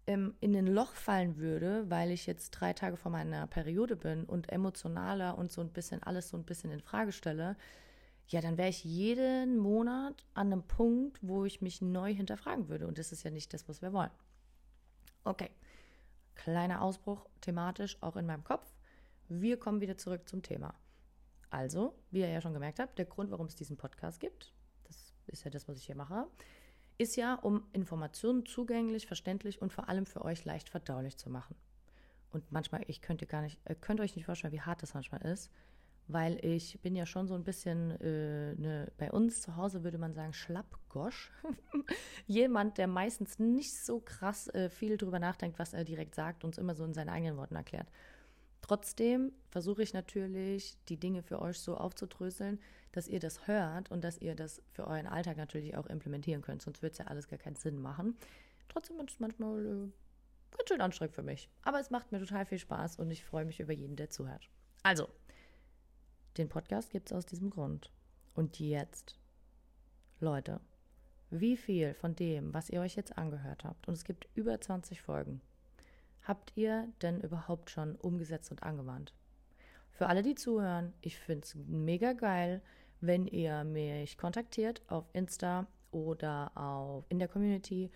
ähm, 0.07 0.33
in 0.39 0.55
ein 0.55 0.67
Loch 0.67 0.93
fallen 0.93 1.37
würde, 1.37 1.89
weil 1.89 2.11
ich 2.11 2.25
jetzt 2.25 2.51
drei 2.51 2.73
Tage 2.73 2.95
vor 2.95 3.11
meiner 3.11 3.47
Periode 3.47 3.97
bin 3.97 4.23
und 4.23 4.49
emotionaler 4.49 5.37
und 5.37 5.51
so 5.51 5.61
ein 5.61 5.73
bisschen 5.73 6.01
alles 6.01 6.29
so 6.29 6.37
ein 6.37 6.45
bisschen 6.45 6.71
in 6.71 6.79
Frage 6.79 7.11
stelle, 7.11 7.57
ja, 8.29 8.41
dann 8.41 8.57
wäre 8.57 8.69
ich 8.69 8.83
jeden 8.83 9.57
Monat 9.57 10.23
an 10.35 10.53
einem 10.53 10.63
Punkt, 10.63 11.19
wo 11.21 11.45
ich 11.45 11.61
mich 11.61 11.81
neu 11.81 12.13
hinterfragen 12.13 12.69
würde. 12.69 12.87
Und 12.87 12.97
das 12.97 13.11
ist 13.11 13.23
ja 13.23 13.31
nicht 13.31 13.53
das, 13.53 13.67
was 13.67 13.81
wir 13.81 13.91
wollen. 13.91 14.11
Okay. 15.23 15.49
Kleiner 16.39 16.81
Ausbruch 16.81 17.27
thematisch 17.41 17.97
auch 18.00 18.15
in 18.15 18.25
meinem 18.25 18.45
Kopf. 18.45 18.65
Wir 19.27 19.59
kommen 19.59 19.81
wieder 19.81 19.97
zurück 19.97 20.30
zum 20.30 20.41
Thema. 20.41 20.74
Also, 21.50 22.00
wie 22.12 22.21
ihr 22.21 22.30
ja 22.30 22.39
schon 22.39 22.53
gemerkt 22.53 22.80
habt, 22.80 22.97
der 22.97 23.07
Grund, 23.07 23.30
warum 23.30 23.47
es 23.47 23.56
diesen 23.56 23.75
Podcast 23.75 24.21
gibt, 24.21 24.53
das 24.86 25.13
ist 25.27 25.44
ja 25.44 25.51
das, 25.51 25.68
was 25.68 25.77
ich 25.77 25.86
hier 25.88 25.97
mache, 25.97 26.27
ist 26.97 27.18
ja, 27.18 27.36
um 27.36 27.65
Informationen 27.74 28.45
zugänglich, 28.45 29.06
verständlich 29.06 29.62
und 29.62 29.74
vor 29.74 29.89
allem 29.89 30.06
für 30.06 30.24
euch 30.24 30.45
leicht 30.45 30.69
verdaulich 30.69 31.18
zu 31.18 31.30
machen. 31.30 31.57
Und 32.31 32.50
manchmal, 32.53 32.85
ich 32.88 33.01
könnte 33.01 33.25
gar 33.25 33.42
nicht, 33.42 33.59
könnt 33.81 34.00
euch 34.00 34.15
nicht 34.15 34.24
vorstellen, 34.24 34.53
wie 34.53 34.62
hart 34.62 34.81
das 34.81 34.94
manchmal 34.94 35.21
ist, 35.24 35.51
weil 36.11 36.44
ich 36.44 36.79
bin 36.81 36.95
ja 36.95 37.06
schon 37.06 37.27
so 37.27 37.35
ein 37.35 37.44
bisschen, 37.44 37.91
äh, 38.01 38.56
ne, 38.56 38.91
bei 38.97 39.11
uns 39.11 39.41
zu 39.41 39.56
Hause 39.56 39.83
würde 39.83 40.00
man 40.00 40.13
sagen, 40.13 40.33
Schlappgosch. 40.33 41.31
Jemand, 42.27 42.79
der 42.79 42.88
meistens 42.88 43.38
nicht 43.38 43.73
so 43.73 44.00
krass 44.00 44.47
äh, 44.50 44.69
viel 44.69 44.97
drüber 44.97 45.19
nachdenkt, 45.19 45.59
was 45.59 45.73
er 45.73 45.83
direkt 45.83 46.15
sagt, 46.15 46.44
und 46.44 46.56
es 46.56 46.57
immer 46.57 46.73
so 46.73 46.83
in 46.83 46.94
seinen 46.94 47.09
eigenen 47.09 47.38
Worten 47.38 47.56
erklärt. 47.56 47.88
Trotzdem 48.61 49.31
versuche 49.50 49.83
ich 49.83 49.94
natürlich, 49.94 50.77
die 50.89 50.97
Dinge 50.97 51.21
für 51.21 51.41
euch 51.41 51.59
so 51.59 51.77
aufzudröseln, 51.77 52.59
dass 52.91 53.07
ihr 53.07 53.19
das 53.19 53.47
hört 53.47 53.91
und 53.91 54.03
dass 54.03 54.17
ihr 54.17 54.35
das 54.35 54.61
für 54.71 54.88
euren 54.88 55.07
Alltag 55.07 55.38
natürlich 55.38 55.77
auch 55.77 55.85
implementieren 55.85 56.41
könnt. 56.41 56.63
Sonst 56.63 56.81
wird 56.81 56.94
es 56.94 56.97
ja 56.97 57.06
alles 57.06 57.27
gar 57.27 57.39
keinen 57.39 57.56
Sinn 57.56 57.79
machen. 57.79 58.17
Trotzdem 58.67 59.00
ist 59.00 59.11
es 59.11 59.19
manchmal 59.19 59.65
äh, 59.65 59.91
ganz 60.57 60.69
schön 60.69 60.81
anstrengend 60.81 61.15
für 61.15 61.23
mich. 61.23 61.50
Aber 61.61 61.79
es 61.79 61.91
macht 61.91 62.11
mir 62.11 62.19
total 62.19 62.45
viel 62.45 62.59
Spaß 62.59 62.97
und 62.97 63.11
ich 63.11 63.23
freue 63.23 63.45
mich 63.45 63.59
über 63.59 63.73
jeden, 63.73 63.95
der 63.95 64.09
zuhört. 64.09 64.50
Also, 64.81 65.07
den 66.39 66.50
Podcast 66.50 66.89
gibt 66.89 67.12
es 67.12 67.18
aus 67.18 67.25
diesem 67.25 67.50
Grund. 67.50 67.91
Und 68.33 68.59
jetzt, 68.59 69.19
Leute, 70.19 70.59
wie 71.30 71.57
viel 71.57 71.94
von 71.94 72.16
dem, 72.16 72.54
was 72.54 72.69
ihr 72.69 72.81
euch 72.81 72.95
jetzt 72.95 73.18
angehört 73.18 73.63
habt, 73.63 73.87
und 73.87 73.94
es 73.94 74.06
gibt 74.06 74.28
über 74.33 74.59
20 74.59 75.02
Folgen, 75.02 75.42
habt 76.23 76.54
ihr 76.56 76.87
denn 77.02 77.21
überhaupt 77.21 77.69
schon 77.69 77.95
umgesetzt 77.95 78.52
und 78.52 78.63
angewandt? 78.63 79.13
Für 79.92 80.07
alle, 80.07 80.23
die 80.23 80.35
zuhören, 80.35 80.94
ich 81.02 81.18
finde 81.18 81.44
es 81.44 81.56
mega 81.56 82.13
geil, 82.13 82.61
wenn 83.02 83.28
ihr 83.28 83.63
mich 83.63 84.18
kontaktiert 84.18 84.81
auf 84.87 85.06
Insta 85.13 85.68
oder 85.92 86.52
auf, 86.56 87.06
in 87.09 87.19
der 87.19 87.28
Community 87.28 87.92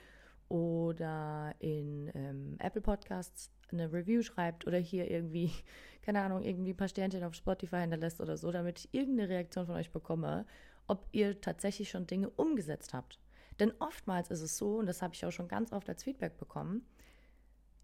oder 0.49 1.55
in 1.59 2.11
ähm, 2.13 2.55
Apple 2.59 2.81
Podcasts 2.81 3.51
eine 3.71 3.91
Review 3.91 4.21
schreibt 4.21 4.67
oder 4.67 4.77
hier 4.77 5.09
irgendwie, 5.09 5.51
keine 6.01 6.21
Ahnung, 6.21 6.43
irgendwie 6.43 6.73
ein 6.73 6.77
paar 6.77 6.87
Sternchen 6.87 7.23
auf 7.23 7.33
Spotify 7.33 7.81
hinterlässt 7.81 8.21
oder 8.21 8.37
so, 8.37 8.51
damit 8.51 8.79
ich 8.79 8.93
irgendeine 8.93 9.29
Reaktion 9.29 9.65
von 9.65 9.75
euch 9.75 9.91
bekomme, 9.91 10.45
ob 10.87 11.07
ihr 11.11 11.39
tatsächlich 11.39 11.89
schon 11.89 12.07
Dinge 12.07 12.29
umgesetzt 12.29 12.93
habt. 12.93 13.19
Denn 13.59 13.71
oftmals 13.79 14.31
ist 14.31 14.41
es 14.41 14.57
so, 14.57 14.77
und 14.77 14.87
das 14.87 15.01
habe 15.01 15.13
ich 15.13 15.25
auch 15.25 15.31
schon 15.31 15.47
ganz 15.47 15.71
oft 15.71 15.87
als 15.87 16.03
Feedback 16.03 16.37
bekommen, 16.37 16.85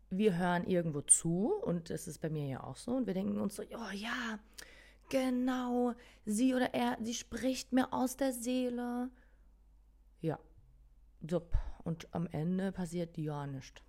wir 0.09 0.37
hören 0.37 0.65
irgendwo 0.65 1.01
zu 1.01 1.53
und 1.61 1.89
das 1.89 2.07
ist 2.07 2.19
bei 2.19 2.29
mir 2.29 2.47
ja 2.47 2.63
auch 2.63 2.77
so 2.77 2.91
und 2.91 3.05
wir 3.05 3.13
denken 3.13 3.39
uns 3.39 3.55
so, 3.55 3.63
oh 3.63 3.91
ja, 3.93 4.39
genau, 5.09 5.93
sie 6.25 6.55
oder 6.55 6.73
er, 6.73 6.97
sie 7.01 7.13
spricht 7.13 7.73
mir 7.73 7.93
aus 7.93 8.17
der 8.17 8.33
Seele. 8.33 9.09
Und 11.83 12.13
am 12.13 12.27
Ende 12.27 12.71
passiert 12.71 13.17
ja 13.17 13.47
nichts. 13.47 13.81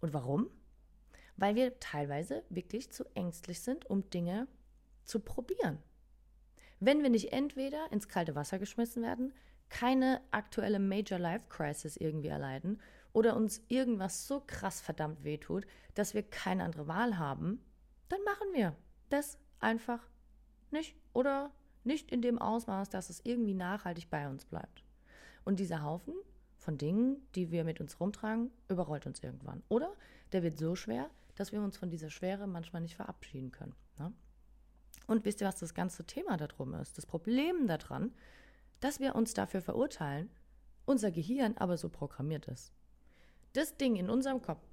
Und 0.00 0.12
warum? 0.12 0.50
weil 1.36 1.54
wir 1.54 1.78
teilweise 1.80 2.44
wirklich 2.50 2.90
zu 2.92 3.04
ängstlich 3.16 3.60
sind, 3.60 3.88
um 3.88 4.08
Dinge 4.10 4.46
zu 5.04 5.20
probieren. 5.20 5.78
Wenn 6.80 7.02
wir 7.02 7.10
nicht 7.10 7.32
entweder 7.32 7.90
ins 7.92 8.08
kalte 8.08 8.34
Wasser 8.34 8.58
geschmissen 8.58 9.02
werden, 9.02 9.32
keine 9.68 10.20
aktuelle 10.30 10.78
Major 10.78 11.18
Life 11.18 11.46
Crisis 11.48 11.96
irgendwie 11.96 12.28
erleiden 12.28 12.80
oder 13.12 13.36
uns 13.36 13.62
irgendwas 13.68 14.26
so 14.26 14.42
krass 14.46 14.80
verdammt 14.80 15.24
wehtut, 15.24 15.66
dass 15.94 16.14
wir 16.14 16.22
keine 16.22 16.64
andere 16.64 16.88
Wahl 16.88 17.18
haben, 17.18 17.64
dann 18.08 18.22
machen 18.24 18.48
wir 18.52 18.76
das 19.08 19.38
einfach 19.60 20.08
nicht 20.70 20.96
oder 21.12 21.52
nicht 21.84 22.10
in 22.10 22.22
dem 22.22 22.38
Ausmaß, 22.38 22.90
dass 22.90 23.10
es 23.10 23.20
irgendwie 23.24 23.54
nachhaltig 23.54 24.10
bei 24.10 24.28
uns 24.28 24.44
bleibt. 24.44 24.81
Und 25.44 25.60
dieser 25.60 25.82
Haufen 25.82 26.14
von 26.56 26.78
Dingen, 26.78 27.26
die 27.34 27.50
wir 27.50 27.64
mit 27.64 27.80
uns 27.80 27.98
rumtragen, 27.98 28.50
überrollt 28.68 29.06
uns 29.06 29.22
irgendwann. 29.22 29.62
Oder 29.68 29.92
der 30.32 30.42
wird 30.42 30.58
so 30.58 30.76
schwer, 30.76 31.10
dass 31.34 31.52
wir 31.52 31.60
uns 31.60 31.76
von 31.76 31.90
dieser 31.90 32.10
Schwere 32.10 32.46
manchmal 32.46 32.82
nicht 32.82 32.96
verabschieden 32.96 33.50
können. 33.50 33.74
Ne? 33.98 34.12
Und 35.06 35.24
wisst 35.24 35.40
ihr, 35.40 35.46
was 35.46 35.58
das 35.58 35.74
ganze 35.74 36.04
Thema 36.04 36.36
darum 36.36 36.74
ist? 36.74 36.96
Das 36.96 37.06
Problem 37.06 37.66
daran, 37.66 38.12
dass 38.80 39.00
wir 39.00 39.14
uns 39.14 39.34
dafür 39.34 39.60
verurteilen, 39.60 40.30
unser 40.84 41.10
Gehirn 41.10 41.56
aber 41.56 41.76
so 41.76 41.88
programmiert 41.88 42.46
ist. 42.48 42.72
Das 43.52 43.76
Ding 43.76 43.96
in 43.96 44.10
unserem 44.10 44.42
Kopf 44.42 44.64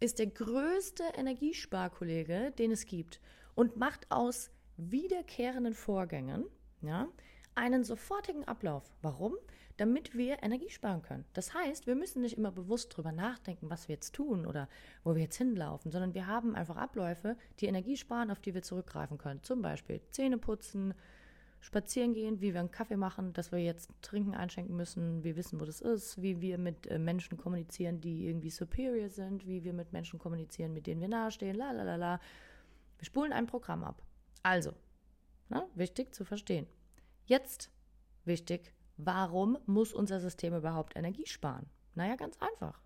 ist 0.00 0.18
der 0.18 0.26
größte 0.26 1.04
Energiesparkollege, 1.16 2.52
den 2.58 2.72
es 2.72 2.86
gibt 2.86 3.20
und 3.54 3.76
macht 3.76 4.10
aus 4.10 4.50
wiederkehrenden 4.76 5.74
Vorgängen 5.74 6.44
ja, 6.82 7.08
einen 7.54 7.84
sofortigen 7.84 8.44
Ablauf. 8.44 8.92
Warum? 9.02 9.34
Damit 9.76 10.16
wir 10.16 10.42
Energie 10.42 10.70
sparen 10.70 11.02
können. 11.02 11.24
Das 11.32 11.52
heißt, 11.52 11.86
wir 11.86 11.96
müssen 11.96 12.22
nicht 12.22 12.38
immer 12.38 12.52
bewusst 12.52 12.92
darüber 12.92 13.12
nachdenken, 13.12 13.70
was 13.70 13.88
wir 13.88 13.94
jetzt 13.94 14.14
tun 14.14 14.46
oder 14.46 14.68
wo 15.02 15.14
wir 15.14 15.22
jetzt 15.22 15.36
hinlaufen, 15.36 15.90
sondern 15.90 16.14
wir 16.14 16.26
haben 16.26 16.54
einfach 16.54 16.76
Abläufe, 16.76 17.36
die 17.60 17.66
Energie 17.66 17.96
sparen, 17.96 18.30
auf 18.30 18.40
die 18.40 18.54
wir 18.54 18.62
zurückgreifen 18.62 19.18
können. 19.18 19.42
Zum 19.42 19.62
Beispiel 19.62 20.00
Zähne 20.10 20.38
putzen, 20.38 20.94
spazieren 21.64 22.12
gehen, 22.12 22.40
wie 22.40 22.52
wir 22.52 22.60
einen 22.60 22.70
Kaffee 22.70 22.96
machen, 22.96 23.32
dass 23.32 23.50
wir 23.50 23.58
jetzt 23.58 23.90
Trinken 24.02 24.34
einschenken 24.34 24.76
müssen, 24.76 25.24
wir 25.24 25.34
wissen, 25.34 25.58
wo 25.60 25.64
das 25.64 25.80
ist, 25.80 26.20
wie 26.20 26.40
wir 26.42 26.58
mit 26.58 26.86
äh, 26.88 26.98
Menschen 26.98 27.38
kommunizieren, 27.38 28.02
die 28.02 28.26
irgendwie 28.28 28.50
superior 28.50 29.08
sind, 29.08 29.46
wie 29.46 29.64
wir 29.64 29.72
mit 29.72 29.92
Menschen 29.92 30.18
kommunizieren, 30.18 30.74
mit 30.74 30.86
denen 30.86 31.00
wir 31.00 31.08
nahestehen, 31.08 31.56
la 31.56 31.72
la 31.72 31.82
la 31.82 31.96
la. 31.96 32.20
Wir 32.98 33.06
spulen 33.06 33.32
ein 33.32 33.46
Programm 33.46 33.82
ab. 33.82 34.02
Also, 34.42 34.72
ne, 35.48 35.66
wichtig 35.74 36.14
zu 36.14 36.24
verstehen. 36.24 36.66
Jetzt 37.26 37.70
wichtig, 38.24 38.74
warum 38.96 39.58
muss 39.66 39.94
unser 39.94 40.20
System 40.20 40.54
überhaupt 40.54 40.94
Energie 40.96 41.26
sparen? 41.26 41.66
Naja, 41.94 42.16
ganz 42.16 42.36
einfach. 42.40 42.80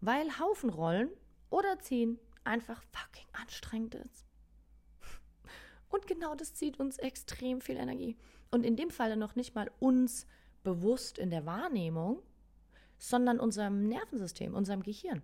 Weil 0.00 0.38
Haufen 0.38 0.70
rollen 0.70 1.08
oder 1.48 1.78
ziehen 1.78 2.18
einfach 2.44 2.82
fucking 2.92 3.26
anstrengend 3.32 3.94
ist. 3.94 4.26
Und 5.88 6.06
genau 6.06 6.34
das 6.34 6.54
zieht 6.54 6.78
uns 6.78 6.98
extrem 6.98 7.60
viel 7.60 7.76
Energie. 7.76 8.16
Und 8.50 8.64
in 8.64 8.76
dem 8.76 8.90
Falle 8.90 9.16
noch 9.16 9.36
nicht 9.36 9.54
mal 9.54 9.70
uns 9.78 10.26
bewusst 10.62 11.16
in 11.18 11.30
der 11.30 11.46
Wahrnehmung, 11.46 12.22
sondern 12.98 13.40
unserem 13.40 13.88
Nervensystem, 13.88 14.54
unserem 14.54 14.82
Gehirn. 14.82 15.22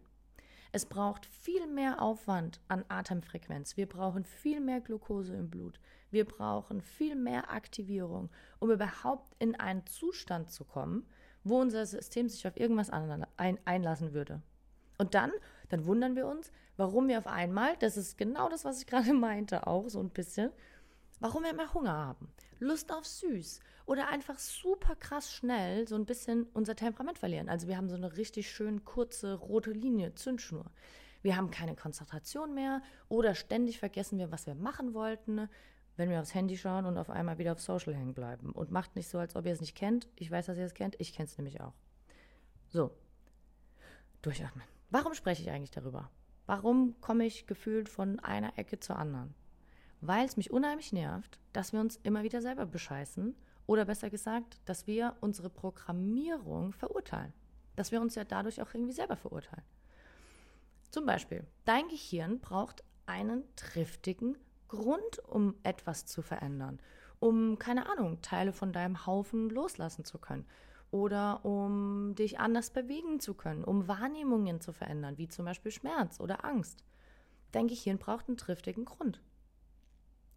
Es 0.73 0.87
braucht 0.87 1.27
viel 1.27 1.67
mehr 1.67 2.01
Aufwand 2.01 2.61
an 2.69 2.85
Atemfrequenz. 2.89 3.77
Wir 3.77 3.87
brauchen 3.87 4.25
viel 4.25 4.61
mehr 4.61 4.81
Glucose 4.81 5.35
im 5.35 5.51
Blut. 5.51 5.79
Wir 6.13 6.27
brauchen 6.27 6.83
viel 6.83 7.17
mehr 7.17 7.51
Aktivierung, 7.51 8.29
um 8.61 8.71
überhaupt 8.71 9.35
in 9.39 9.59
einen 9.59 9.87
Zustand 9.87 10.51
zu 10.51 10.65
kommen, 10.65 11.07
wo 11.43 11.59
unser 11.59 11.87
System 11.87 12.29
sich 12.29 12.47
auf 12.47 12.57
irgendwas 12.57 12.91
einlassen 12.91 14.13
würde. 14.13 14.43
Und 14.99 15.15
dann, 15.15 15.33
dann 15.71 15.87
wundern 15.87 16.15
wir 16.15 16.27
uns, 16.27 16.53
warum 16.77 17.09
wir 17.09 17.19
auf 17.19 17.27
einmal, 17.27 17.77
das 17.79 17.97
ist 17.97 18.19
genau 18.19 18.51
das, 18.51 18.65
was 18.67 18.81
ich 18.81 18.87
gerade 18.89 19.15
meinte, 19.15 19.67
auch 19.67 19.89
so 19.89 20.01
ein 20.01 20.11
bisschen, 20.11 20.51
warum 21.19 21.45
wir 21.45 21.51
immer 21.51 21.73
Hunger 21.73 21.95
haben, 21.95 22.29
Lust 22.59 22.93
auf 22.93 23.07
süß 23.07 23.61
oder 23.87 24.09
einfach 24.09 24.39
super 24.39 24.95
krass 24.95 25.33
schnell 25.33 25.89
so 25.89 25.97
ein 25.97 26.05
bisschen 26.05 26.47
unser 26.53 26.77
Temperament 26.77 27.19
verlieren. 27.19 27.49
Also 27.49 27.69
wir 27.69 27.79
haben 27.79 27.89
so 27.89 27.97
eine 27.97 28.19
richtig 28.19 28.51
schön 28.51 28.85
kurze 28.85 29.35
rote 29.35 29.73
Linie, 29.73 30.15
Zündschnur. 30.15 30.67
Wir 31.23 31.37
haben 31.37 31.51
keine 31.51 31.75
Konzentration 31.75 32.53
mehr 32.53 32.83
oder 33.09 33.35
ständig 33.35 33.79
vergessen 33.79 34.19
wir, 34.19 34.31
was 34.31 34.47
wir 34.47 34.55
machen 34.55 34.93
wollten, 34.93 35.49
wenn 36.03 36.11
wir 36.11 36.19
aufs 36.19 36.35
Handy 36.35 36.57
schauen 36.57 36.85
und 36.85 36.99
auf 36.99 37.11
einmal 37.11 37.39
wieder 37.39 37.53
auf 37.53 37.61
Social 37.61 37.95
hängen 37.95 38.13
bleiben. 38.13 38.51
Und 38.51 38.73
macht 38.73 38.97
nicht 38.97 39.09
so, 39.09 39.21
als 39.21 39.37
ob 39.37 39.47
ihr 39.47 39.53
es 39.53 39.61
nicht 39.61 39.77
kennt. 39.77 40.09
Ich 40.17 40.33
weiß, 40.33 40.47
dass 40.47 40.59
ihr 40.59 40.65
es 40.65 40.75
kennt. 40.75 40.97
Ich 40.99 41.15
kenne 41.15 41.29
es 41.29 41.39
nämlich 41.39 41.61
auch. 41.61 41.75
So. 42.71 42.91
Durchatmen. 44.21 44.65
Warum 44.91 45.15
spreche 45.15 45.43
ich 45.43 45.51
eigentlich 45.53 45.71
darüber? 45.71 46.11
Warum 46.47 47.01
komme 47.01 47.25
ich 47.25 47.47
gefühlt 47.47 47.89
von 47.89 48.19
einer 48.19 48.59
Ecke 48.59 48.81
zur 48.81 48.97
anderen? 48.97 49.33
Weil 50.01 50.27
es 50.27 50.37
mich 50.37 50.51
unheimlich 50.51 50.93
nervt, 50.93 51.39
dass 51.53 51.73
wir 51.73 51.79
uns 51.79 52.01
immer 52.03 52.25
wieder 52.25 52.43
selber 52.43 52.67
bescheißen 52.67 53.37
oder 53.69 53.85
besser 53.85 54.11
gesagt, 54.11 54.61
dass 54.65 54.89
wir 54.89 55.17
unsere 55.21 55.51
Programmierung 55.51 56.73
verurteilen. 56.73 57.33
Dass 57.77 57.93
wir 57.93 58.01
uns 58.01 58.17
ja 58.17 58.25
dadurch 58.25 58.61
auch 58.61 58.75
irgendwie 58.75 58.93
selber 58.93 59.15
verurteilen. 59.15 59.65
Zum 60.91 61.07
Beispiel, 61.07 61.47
dein 61.65 61.87
Gehirn 61.87 62.41
braucht 62.41 62.83
einen 63.07 63.45
triftigen 63.55 64.37
Grund, 64.73 65.19
um 65.29 65.55
etwas 65.63 66.07
zu 66.07 66.23
verändern. 66.23 66.81
Um, 67.21 67.59
keine 67.59 67.89
Ahnung, 67.91 68.23
Teile 68.23 68.53
von 68.53 68.73
deinem 68.73 69.07
Haufen 69.07 69.51
loslassen 69.51 70.05
zu 70.05 70.19
können 70.19 70.47
oder 70.91 71.45
um 71.45 72.15
dich 72.15 72.41
anders 72.41 72.71
bewegen 72.71 73.21
zu 73.21 73.35
können, 73.35 73.65
um 73.65 73.87
Wahrnehmungen 73.87 74.61
zu 74.61 74.73
verändern, 74.73 75.19
wie 75.19 75.29
zum 75.29 75.45
Beispiel 75.45 75.71
Schmerz 75.71 76.21
oder 76.21 76.45
Angst. 76.45 76.85
Dein 77.53 77.69
Gehirn 77.69 77.99
braucht 77.99 78.29
einen 78.29 78.39
triftigen 78.39 78.85
Grund. 78.85 79.21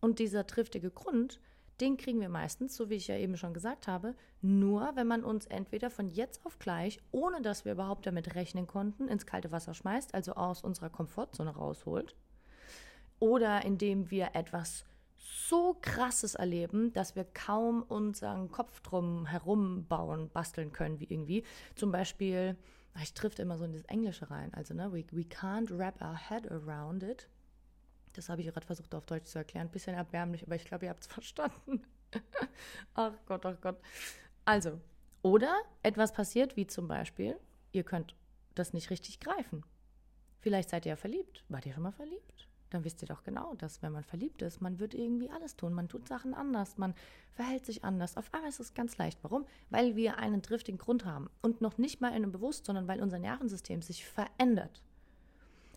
Und 0.02 0.20
dieser 0.20 0.46
triftige 0.46 0.92
Grund, 0.92 1.40
den 1.82 1.98
kriegen 1.98 2.20
wir 2.20 2.30
meistens, 2.30 2.76
so 2.76 2.90
wie 2.90 2.96
ich 2.96 3.08
ja 3.08 3.18
eben 3.18 3.38
schon 3.38 3.54
gesagt 3.54 3.88
habe, 3.88 4.16
nur, 4.42 4.96
wenn 4.96 5.08
man 5.08 5.24
uns 5.24 5.46
entweder 5.46 5.90
von 5.90 6.10
jetzt 6.10 6.46
auf 6.46 6.60
gleich, 6.60 7.02
ohne 7.12 7.42
dass 7.42 7.66
wir 7.66 7.72
überhaupt 7.72 8.06
damit 8.06 8.36
rechnen 8.36 8.68
konnten, 8.68 9.08
ins 9.08 9.26
kalte 9.26 9.52
Wasser 9.52 9.74
schmeißt, 9.74 10.14
also 10.14 10.34
aus 10.34 10.62
unserer 10.62 10.90
Komfortzone 10.90 11.56
rausholt, 11.56 12.16
oder 13.20 13.64
indem 13.66 14.12
wir 14.12 14.32
etwas 14.34 14.86
so 15.18 15.78
krasses 15.82 16.36
erleben, 16.36 16.94
dass 16.94 17.16
wir 17.16 17.24
kaum 17.24 17.84
unseren 17.84 18.52
Kopf 18.52 18.82
drum 18.82 19.26
herum 19.26 19.86
bauen, 19.86 20.30
basteln 20.30 20.72
können, 20.72 21.00
wie 21.00 21.06
irgendwie. 21.06 21.44
Zum 21.76 21.92
Beispiel, 21.92 22.56
ich 23.02 23.14
trifft 23.14 23.40
immer 23.40 23.58
so 23.58 23.66
in 23.66 23.74
das 23.74 23.84
Englische 23.84 24.30
rein, 24.30 24.54
also 24.54 24.74
ne, 24.74 24.92
we, 24.92 25.04
we 25.12 25.24
can't 25.24 25.76
wrap 25.78 26.02
our 26.02 26.18
head 26.18 26.50
around 26.52 27.04
it. 27.04 27.30
Das 28.14 28.30
habe 28.30 28.42
ich 28.42 28.48
gerade 28.48 28.66
versucht 28.66 28.96
auf 28.96 29.06
Deutsch 29.06 29.26
zu 29.26 29.40
erklären. 29.40 29.70
Bisschen 29.70 29.94
erbärmlich, 29.94 30.44
aber 30.46 30.56
ich 30.56 30.66
glaube, 30.66 30.86
ihr 30.86 30.90
habt 30.90 31.02
es 31.02 31.08
verstanden. 31.12 31.84
ach 32.94 33.14
Gott, 33.26 33.46
ach 33.46 33.60
Gott. 33.62 33.78
Also, 34.46 34.80
oder 35.22 35.54
etwas 35.84 36.14
passiert, 36.14 36.56
wie 36.56 36.68
zum 36.68 36.88
Beispiel, 36.88 37.38
ihr 37.72 37.84
könnt 37.84 38.16
das 38.54 38.74
nicht 38.74 38.90
richtig 38.90 39.20
greifen. 39.20 39.64
Vielleicht 40.40 40.70
seid 40.70 40.86
ihr 40.86 40.92
ja 40.92 40.96
verliebt. 40.96 41.44
Wart 41.50 41.66
ihr 41.66 41.74
schon 41.74 41.84
mal 41.84 41.92
verliebt? 41.92 42.48
Dann 42.76 42.84
wisst 42.84 43.02
ihr 43.02 43.08
doch 43.08 43.24
genau, 43.24 43.56
dass 43.56 43.82
wenn 43.82 43.94
man 43.94 44.04
verliebt 44.04 44.42
ist, 44.42 44.62
man 44.62 44.80
wird 44.80 44.94
irgendwie 44.94 45.30
alles 45.30 45.56
tun. 45.56 45.74
Man 45.74 45.88
tut 45.88 46.08
Sachen 46.08 46.34
anders, 46.34 46.78
man 46.78 46.94
verhält 47.34 47.66
sich 47.66 47.84
anders. 47.84 48.18
Auf 48.18 48.34
einmal 48.34 48.50
ist 48.50 48.60
es 48.60 48.74
ganz 48.74 48.98
leicht. 48.98 49.18
Warum? 49.24 49.46
Weil 49.70 49.96
wir 49.96 50.18
einen 50.18 50.42
driftigen 50.42 50.78
Grund 50.78 51.06
haben. 51.06 51.30
Und 51.42 51.62
noch 51.62 51.78
nicht 51.78 52.02
mal 52.02 52.10
in 52.10 52.16
einem 52.16 52.32
Bewusst, 52.34 52.66
sondern 52.66 52.88
weil 52.88 53.02
unser 53.02 53.18
Nervensystem 53.18 53.82
sich 53.82 54.06
verändert. 54.06 54.84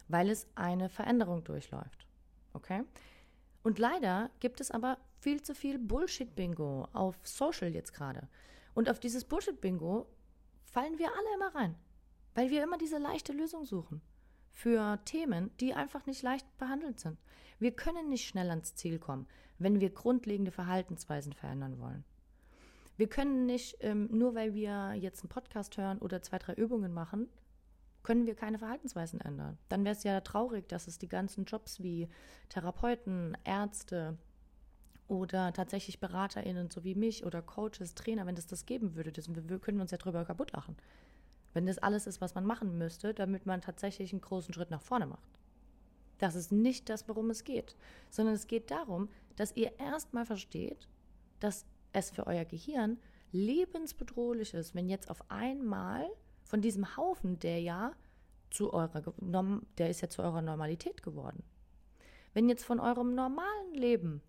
Weil 0.08 0.28
es 0.28 0.48
eine 0.56 0.88
Veränderung 0.88 1.44
durchläuft. 1.44 2.06
Okay? 2.52 2.82
Und 3.62 3.78
leider 3.78 4.30
gibt 4.40 4.60
es 4.60 4.70
aber 4.70 4.98
viel 5.20 5.40
zu 5.42 5.54
viel 5.54 5.78
Bullshit-Bingo 5.78 6.88
auf 6.92 7.16
Social 7.22 7.72
jetzt 7.72 7.94
gerade. 7.94 8.28
Und 8.74 8.90
auf 8.90 8.98
dieses 8.98 9.24
Bullshit-Bingo 9.24 10.06
fallen 10.64 10.98
wir 10.98 11.08
alle 11.08 11.34
immer 11.36 11.54
rein. 11.54 11.74
Weil 12.34 12.50
wir 12.50 12.62
immer 12.62 12.78
diese 12.78 12.98
leichte 12.98 13.32
Lösung 13.32 13.64
suchen 13.64 14.02
für 14.52 14.98
Themen, 15.04 15.50
die 15.60 15.74
einfach 15.74 16.06
nicht 16.06 16.22
leicht 16.22 16.46
behandelt 16.58 17.00
sind. 17.00 17.18
Wir 17.58 17.72
können 17.72 18.08
nicht 18.08 18.26
schnell 18.26 18.50
ans 18.50 18.74
Ziel 18.74 18.98
kommen, 18.98 19.26
wenn 19.58 19.80
wir 19.80 19.90
grundlegende 19.90 20.50
Verhaltensweisen 20.50 21.32
verändern 21.32 21.80
wollen. 21.80 22.04
Wir 22.96 23.08
können 23.08 23.46
nicht, 23.46 23.76
ähm, 23.80 24.08
nur 24.10 24.34
weil 24.34 24.54
wir 24.54 24.94
jetzt 24.94 25.22
einen 25.22 25.28
Podcast 25.28 25.76
hören 25.76 25.98
oder 25.98 26.20
zwei, 26.22 26.38
drei 26.38 26.54
Übungen 26.54 26.92
machen, 26.92 27.28
können 28.02 28.26
wir 28.26 28.34
keine 28.34 28.58
Verhaltensweisen 28.58 29.20
ändern. 29.20 29.58
Dann 29.68 29.84
wäre 29.84 29.94
es 29.94 30.02
ja 30.02 30.20
traurig, 30.20 30.68
dass 30.68 30.88
es 30.88 30.98
die 30.98 31.08
ganzen 31.08 31.44
Jobs 31.44 31.82
wie 31.82 32.08
Therapeuten, 32.48 33.36
Ärzte 33.44 34.16
oder 35.08 35.52
tatsächlich 35.52 36.00
BeraterInnen, 36.00 36.70
so 36.70 36.84
wie 36.84 36.94
mich 36.94 37.24
oder 37.24 37.42
Coaches, 37.42 37.94
Trainer, 37.94 38.26
wenn 38.26 38.36
es 38.36 38.46
das 38.46 38.66
geben 38.66 38.94
würde, 38.94 39.12
das, 39.12 39.28
wir 39.28 39.58
können 39.58 39.80
uns 39.80 39.90
ja 39.90 39.98
drüber 39.98 40.24
kaputt 40.24 40.52
lachen. 40.52 40.76
Wenn 41.54 41.66
das 41.66 41.78
alles 41.78 42.06
ist, 42.06 42.20
was 42.20 42.34
man 42.34 42.44
machen 42.44 42.78
müsste, 42.78 43.14
damit 43.14 43.46
man 43.46 43.60
tatsächlich 43.60 44.12
einen 44.12 44.20
großen 44.20 44.52
Schritt 44.54 44.70
nach 44.70 44.82
vorne 44.82 45.06
macht. 45.06 45.38
Das 46.18 46.34
ist 46.34 46.52
nicht 46.52 46.88
das, 46.88 47.08
worum 47.08 47.30
es 47.30 47.44
geht, 47.44 47.76
sondern 48.10 48.34
es 48.34 48.46
geht 48.46 48.70
darum, 48.70 49.08
dass 49.36 49.56
ihr 49.56 49.78
erstmal 49.78 50.26
versteht, 50.26 50.88
dass 51.40 51.64
es 51.92 52.10
für 52.10 52.26
euer 52.26 52.44
Gehirn 52.44 52.98
lebensbedrohlich 53.32 54.54
ist, 54.54 54.74
wenn 54.74 54.88
jetzt 54.88 55.10
auf 55.10 55.30
einmal 55.30 56.08
von 56.44 56.60
diesem 56.60 56.96
Haufen, 56.96 57.38
der 57.38 57.60
ja 57.60 57.92
zu 58.50 58.72
eurer, 58.72 59.02
der 59.78 59.90
ist 59.90 60.00
ja 60.00 60.08
zu 60.08 60.22
eurer 60.22 60.42
Normalität 60.42 61.02
geworden. 61.02 61.42
Wenn 62.34 62.48
jetzt 62.48 62.64
von 62.64 62.80
eurem 62.80 63.14
normalen 63.14 63.74
Leben, 63.74 64.22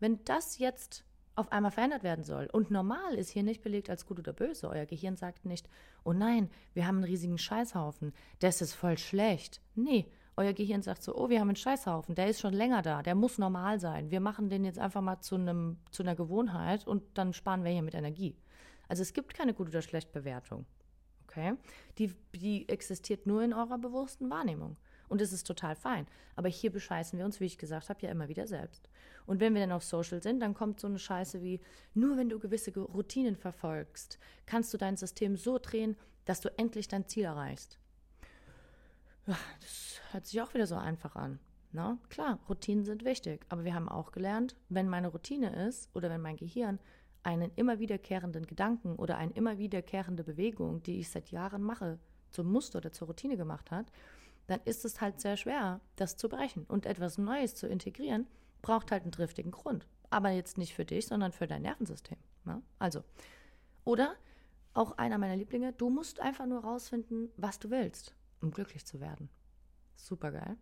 wenn 0.00 0.24
das 0.24 0.58
jetzt 0.58 1.04
auf 1.36 1.52
einmal 1.52 1.70
verändert 1.70 2.02
werden 2.02 2.24
soll. 2.24 2.48
Und 2.52 2.70
normal 2.70 3.14
ist 3.14 3.30
hier 3.30 3.42
nicht 3.42 3.62
belegt 3.62 3.90
als 3.90 4.06
gut 4.06 4.18
oder 4.18 4.32
böse. 4.32 4.68
Euer 4.68 4.86
Gehirn 4.86 5.16
sagt 5.16 5.44
nicht, 5.44 5.68
oh 6.04 6.12
nein, 6.12 6.50
wir 6.74 6.86
haben 6.86 6.96
einen 6.96 7.04
riesigen 7.04 7.38
Scheißhaufen, 7.38 8.12
das 8.40 8.60
ist 8.60 8.74
voll 8.74 8.98
schlecht. 8.98 9.60
Nee, 9.74 10.06
euer 10.36 10.52
Gehirn 10.52 10.82
sagt 10.82 11.02
so, 11.02 11.16
oh, 11.16 11.28
wir 11.28 11.40
haben 11.40 11.48
einen 11.48 11.56
Scheißhaufen, 11.56 12.14
der 12.14 12.28
ist 12.28 12.40
schon 12.40 12.52
länger 12.52 12.82
da, 12.82 13.02
der 13.02 13.14
muss 13.14 13.38
normal 13.38 13.80
sein. 13.80 14.10
Wir 14.10 14.20
machen 14.20 14.50
den 14.50 14.64
jetzt 14.64 14.78
einfach 14.78 15.00
mal 15.00 15.20
zu, 15.20 15.36
einem, 15.36 15.78
zu 15.90 16.02
einer 16.02 16.14
Gewohnheit 16.14 16.86
und 16.86 17.02
dann 17.14 17.32
sparen 17.32 17.64
wir 17.64 17.70
hier 17.70 17.82
mit 17.82 17.94
Energie. 17.94 18.36
Also 18.88 19.02
es 19.02 19.12
gibt 19.12 19.34
keine 19.34 19.54
gut 19.54 19.68
oder 19.68 19.82
schlecht 19.82 20.12
Bewertung. 20.12 20.66
Okay? 21.24 21.54
Die, 21.98 22.14
die 22.34 22.68
existiert 22.68 23.26
nur 23.26 23.42
in 23.42 23.52
eurer 23.52 23.78
bewussten 23.78 24.30
Wahrnehmung. 24.30 24.76
Und 25.08 25.20
es 25.20 25.32
ist 25.32 25.46
total 25.46 25.76
fein. 25.76 26.06
Aber 26.34 26.48
hier 26.48 26.70
bescheißen 26.70 27.18
wir 27.18 27.24
uns, 27.24 27.40
wie 27.40 27.46
ich 27.46 27.58
gesagt 27.58 27.88
habe, 27.88 28.00
ja 28.02 28.10
immer 28.10 28.28
wieder 28.28 28.46
selbst. 28.46 28.88
Und 29.26 29.40
wenn 29.40 29.54
wir 29.54 29.60
dann 29.60 29.72
auf 29.72 29.84
Social 29.84 30.22
sind, 30.22 30.40
dann 30.40 30.54
kommt 30.54 30.80
so 30.80 30.86
eine 30.86 30.98
Scheiße 30.98 31.42
wie, 31.42 31.60
nur 31.94 32.16
wenn 32.16 32.28
du 32.28 32.38
gewisse 32.38 32.72
Routinen 32.78 33.36
verfolgst, 33.36 34.18
kannst 34.46 34.72
du 34.72 34.78
dein 34.78 34.96
System 34.96 35.36
so 35.36 35.58
drehen, 35.58 35.96
dass 36.24 36.40
du 36.40 36.48
endlich 36.58 36.88
dein 36.88 37.06
Ziel 37.06 37.24
erreichst. 37.24 37.78
Das 39.26 40.00
hört 40.12 40.26
sich 40.26 40.40
auch 40.40 40.54
wieder 40.54 40.66
so 40.66 40.76
einfach 40.76 41.16
an. 41.16 41.40
Na, 41.72 41.90
ne? 41.90 41.98
klar, 42.08 42.38
Routinen 42.48 42.84
sind 42.84 43.04
wichtig, 43.04 43.44
aber 43.48 43.64
wir 43.64 43.74
haben 43.74 43.88
auch 43.88 44.12
gelernt, 44.12 44.56
wenn 44.68 44.88
meine 44.88 45.08
Routine 45.08 45.66
ist 45.66 45.90
oder 45.94 46.08
wenn 46.08 46.20
mein 46.20 46.36
Gehirn 46.36 46.78
einen 47.22 47.50
immer 47.56 47.80
wiederkehrenden 47.80 48.46
Gedanken 48.46 48.94
oder 48.94 49.18
eine 49.18 49.32
immer 49.32 49.58
wiederkehrende 49.58 50.22
Bewegung, 50.22 50.82
die 50.84 51.00
ich 51.00 51.10
seit 51.10 51.32
Jahren 51.32 51.62
mache, 51.62 51.98
zum 52.30 52.50
Muster 52.50 52.78
oder 52.78 52.92
zur 52.92 53.08
Routine 53.08 53.36
gemacht 53.36 53.70
hat, 53.70 53.90
dann 54.46 54.60
ist 54.64 54.84
es 54.84 55.00
halt 55.00 55.20
sehr 55.20 55.36
schwer, 55.36 55.80
das 55.96 56.16
zu 56.16 56.28
brechen. 56.28 56.64
Und 56.64 56.86
etwas 56.86 57.18
Neues 57.18 57.54
zu 57.54 57.66
integrieren, 57.66 58.26
braucht 58.62 58.90
halt 58.90 59.02
einen 59.02 59.12
triftigen 59.12 59.50
Grund. 59.50 59.86
Aber 60.10 60.30
jetzt 60.30 60.58
nicht 60.58 60.74
für 60.74 60.84
dich, 60.84 61.06
sondern 61.06 61.32
für 61.32 61.46
dein 61.46 61.62
Nervensystem. 61.62 62.18
Ne? 62.44 62.62
Also, 62.78 63.02
oder 63.84 64.14
auch 64.74 64.98
einer 64.98 65.18
meiner 65.18 65.36
Lieblinge, 65.36 65.72
du 65.72 65.90
musst 65.90 66.20
einfach 66.20 66.46
nur 66.46 66.60
rausfinden, 66.60 67.30
was 67.36 67.58
du 67.58 67.70
willst, 67.70 68.14
um 68.40 68.50
glücklich 68.50 68.84
zu 68.86 69.00
werden. 69.00 69.28
Super 69.96 70.32
geil. 70.32 70.56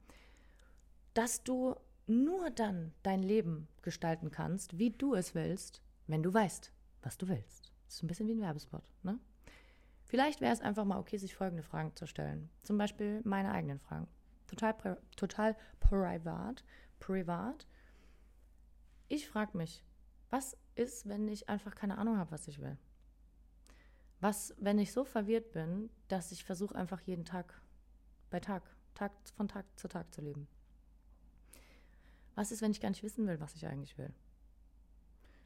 Dass 1.14 1.42
du 1.42 1.74
nur 2.06 2.50
dann 2.50 2.92
dein 3.02 3.22
Leben 3.22 3.68
gestalten 3.82 4.30
kannst, 4.30 4.78
wie 4.78 4.90
du 4.90 5.14
es 5.14 5.34
willst, 5.34 5.82
wenn 6.06 6.22
du 6.22 6.32
weißt, 6.32 6.72
was 7.02 7.18
du 7.18 7.28
willst. 7.28 7.72
Das 7.86 7.96
ist 7.96 8.02
ein 8.02 8.06
bisschen 8.06 8.28
wie 8.28 8.34
ein 8.34 8.40
Werbespot, 8.40 8.82
ne? 9.02 9.18
Vielleicht 10.14 10.40
wäre 10.40 10.52
es 10.52 10.60
einfach 10.60 10.84
mal 10.84 11.00
okay, 11.00 11.16
sich 11.16 11.34
folgende 11.34 11.64
Fragen 11.64 11.96
zu 11.96 12.06
stellen. 12.06 12.48
Zum 12.62 12.78
Beispiel 12.78 13.20
meine 13.24 13.50
eigenen 13.50 13.80
Fragen. 13.80 14.06
Total, 14.46 14.96
total 15.16 15.56
privat, 15.80 16.62
privat. 17.00 17.66
Ich 19.08 19.28
frage 19.28 19.58
mich, 19.58 19.82
was 20.30 20.56
ist, 20.76 21.08
wenn 21.08 21.26
ich 21.26 21.48
einfach 21.48 21.74
keine 21.74 21.98
Ahnung 21.98 22.16
habe, 22.16 22.30
was 22.30 22.46
ich 22.46 22.60
will? 22.60 22.78
Was, 24.20 24.54
wenn 24.56 24.78
ich 24.78 24.92
so 24.92 25.04
verwirrt 25.04 25.50
bin, 25.50 25.90
dass 26.06 26.30
ich 26.30 26.44
versuche, 26.44 26.76
einfach 26.76 27.00
jeden 27.00 27.24
Tag 27.24 27.60
bei 28.30 28.38
Tag, 28.38 28.62
Tag 28.94 29.10
von 29.34 29.48
Tag 29.48 29.66
zu 29.74 29.88
Tag 29.88 30.14
zu 30.14 30.20
leben? 30.20 30.46
Was 32.36 32.52
ist, 32.52 32.62
wenn 32.62 32.70
ich 32.70 32.80
gar 32.80 32.90
nicht 32.90 33.02
wissen 33.02 33.26
will, 33.26 33.40
was 33.40 33.56
ich 33.56 33.66
eigentlich 33.66 33.98
will? 33.98 34.14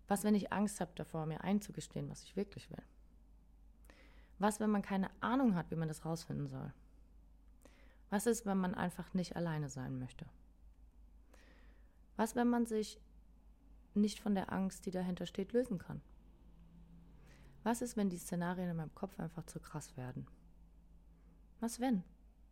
Was, 0.08 0.24
wenn 0.24 0.34
ich 0.34 0.52
Angst 0.52 0.78
habe 0.82 0.92
davor, 0.94 1.24
mir 1.24 1.42
einzugestehen, 1.42 2.10
was 2.10 2.22
ich 2.22 2.36
wirklich 2.36 2.70
will? 2.70 2.84
Was, 4.38 4.60
wenn 4.60 4.70
man 4.70 4.82
keine 4.82 5.10
Ahnung 5.20 5.54
hat, 5.54 5.70
wie 5.70 5.76
man 5.76 5.88
das 5.88 6.04
rausfinden 6.04 6.46
soll? 6.46 6.72
Was 8.10 8.26
ist, 8.26 8.46
wenn 8.46 8.58
man 8.58 8.74
einfach 8.74 9.12
nicht 9.14 9.36
alleine 9.36 9.68
sein 9.68 9.98
möchte? 9.98 10.26
Was, 12.16 12.36
wenn 12.36 12.48
man 12.48 12.66
sich 12.66 13.00
nicht 13.94 14.20
von 14.20 14.34
der 14.34 14.52
Angst, 14.52 14.86
die 14.86 14.90
dahinter 14.90 15.26
steht, 15.26 15.52
lösen 15.52 15.78
kann? 15.78 16.00
Was 17.64 17.82
ist, 17.82 17.96
wenn 17.96 18.08
die 18.08 18.18
Szenarien 18.18 18.70
in 18.70 18.76
meinem 18.76 18.94
Kopf 18.94 19.18
einfach 19.18 19.44
zu 19.44 19.60
krass 19.60 19.96
werden? 19.96 20.26
Was 21.60 21.80
wenn? 21.80 22.04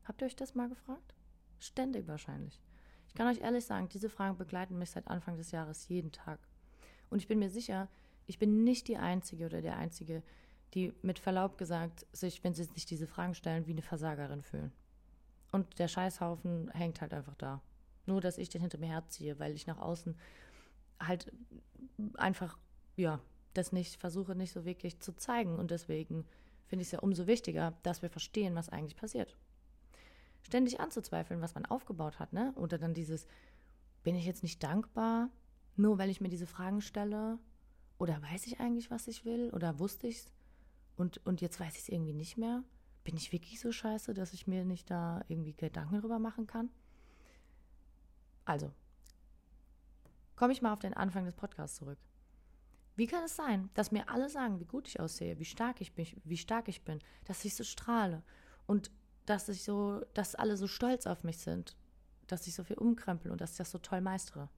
Habt 0.05 0.21
ihr 0.21 0.27
euch 0.27 0.37
das 0.37 0.55
mal 0.55 0.69
gefragt? 0.69 1.15
Ständig 1.59 2.07
wahrscheinlich. 2.07 2.61
Ich 3.09 3.15
kann 3.15 3.29
euch 3.29 3.41
ehrlich 3.41 3.65
sagen, 3.65 3.89
diese 3.89 4.11
Fragen 4.11 4.37
begleiten 4.37 4.79
mich 4.79 4.91
seit 4.91 5.09
Anfang 5.09 5.37
des 5.37 5.53
Jahres 5.53 5.89
jeden 5.89 6.13
Tag. 6.13 6.39
Und 7.09 7.19
ich 7.19 7.29
bin 7.29 7.39
mir 7.39 7.51
sicher, 7.51 7.89
ich 8.27 8.39
bin 8.39 8.65
nicht 8.65 8.89
die 8.89 8.99
Einzige 8.99 9.47
oder 9.47 9.63
der 9.63 9.77
Einzige, 9.77 10.23
die 10.75 10.93
mit 11.03 11.19
Verlaub 11.19 11.59
gesagt 11.59 12.07
sich, 12.13 12.43
wenn 12.45 12.55
sie 12.55 12.65
sich 12.65 12.87
diese 12.87 13.07
Fragen 13.07 13.35
stellen, 13.35 13.67
wie 13.67 13.73
eine 13.73 13.83
Versagerin 13.83 14.43
fühlen. 14.43 14.73
Und 15.53 15.79
der 15.79 15.89
Scheißhaufen 15.89 16.71
hängt 16.71 17.01
halt 17.01 17.15
einfach 17.15 17.35
da. 17.37 17.63
Nur, 18.05 18.21
dass 18.21 18.39
ich 18.39 18.49
den 18.49 18.61
hinter 18.61 18.79
mir 18.79 18.89
herziehe, 18.89 19.39
weil 19.39 19.55
ich 19.55 19.67
nach 19.67 19.79
außen 19.79 20.17
halt 21.01 21.33
einfach, 22.15 22.59
ja, 22.97 23.21
das 23.55 23.73
nicht 23.73 23.99
versuche, 24.01 24.35
nicht 24.35 24.53
so 24.53 24.65
wirklich 24.65 25.01
zu 25.01 25.13
zeigen. 25.13 25.59
Und 25.59 25.71
deswegen 25.71 26.27
finde 26.67 26.83
ich 26.83 26.89
es 26.89 26.93
ja 26.93 26.99
umso 27.01 27.27
wichtiger, 27.27 27.75
dass 27.83 28.03
wir 28.03 28.11
verstehen, 28.11 28.55
was 28.55 28.69
eigentlich 28.69 28.97
passiert. 28.97 29.37
Ständig 30.43 30.79
anzuzweifeln, 30.79 31.41
was 31.41 31.55
man 31.55 31.67
aufgebaut 31.67 32.19
hat, 32.19 32.33
ne? 32.33 32.53
Oder 32.57 32.79
dann 32.79 32.95
dieses, 32.95 33.27
bin 34.05 34.15
ich 34.15 34.27
jetzt 34.27 34.43
nicht 34.43 34.63
dankbar? 34.63 35.31
Nur 35.77 35.99
weil 35.99 36.11
ich 36.11 36.21
mir 36.21 36.29
diese 36.29 36.47
Fragen 36.47 36.81
stelle? 36.81 37.39
Oder 37.99 38.23
weiß 38.23 38.47
ich 38.47 38.61
eigentlich, 38.61 38.91
was 38.91 39.09
ich 39.09 39.25
will? 39.25 39.51
Oder 39.51 39.79
wusste 39.79 40.07
ich 40.07 40.19
es? 40.19 40.33
Und, 40.97 41.25
und 41.27 41.41
jetzt 41.41 41.61
weiß 41.61 41.75
ich 41.75 41.83
es 41.83 41.89
irgendwie 41.89 42.13
nicht 42.13 42.37
mehr? 42.37 42.63
Bin 43.05 43.17
ich 43.17 43.33
wirklich 43.33 43.61
so 43.61 43.71
scheiße, 43.71 44.15
dass 44.15 44.33
ich 44.33 44.47
mir 44.47 44.65
nicht 44.65 44.91
da 44.91 45.25
irgendwie 45.29 45.55
Gedanken 45.55 46.01
drüber 46.01 46.19
machen 46.19 46.47
kann? 46.47 46.71
Also, 48.45 48.73
komme 50.35 50.53
ich 50.53 50.63
mal 50.63 50.73
auf 50.73 50.79
den 50.79 50.95
Anfang 50.95 51.25
des 51.25 51.35
Podcasts 51.35 51.77
zurück. 51.77 51.99
Wie 52.97 53.07
kann 53.07 53.25
es 53.25 53.37
sein, 53.37 53.69
dass 53.75 53.93
mir 53.93 54.09
alle 54.09 54.31
sagen, 54.31 54.59
wie 54.59 54.65
gut 54.65 54.89
ich 54.89 55.01
aussehe, 55.01 55.39
wie 55.39 55.45
stark 55.45 55.81
ich 55.81 55.95
bin, 55.95 56.07
wie 56.25 56.39
stark 56.39 56.69
ich 56.69 56.83
bin, 56.83 57.01
dass 57.25 57.45
ich 57.45 57.55
so 57.55 57.63
strahle 57.63 58.23
und 58.67 58.91
dass 59.27 59.49
ich 59.49 59.65
so, 59.65 60.01
dass 60.15 60.35
alle 60.35 60.57
so 60.57 60.67
stolz 60.67 61.07
auf 61.07 61.23
mich 61.23 61.39
sind, 61.39 61.77
dass 62.27 62.47
ich 62.47 62.55
so 62.55 62.65
viel 62.65 62.79
umkrempel 62.79 63.31
und 63.31 63.41
dass 63.41 63.53
ich 63.53 63.59
das 63.59 63.71
so 63.71 63.79
toll 63.79 64.01
meistere? 64.01 64.49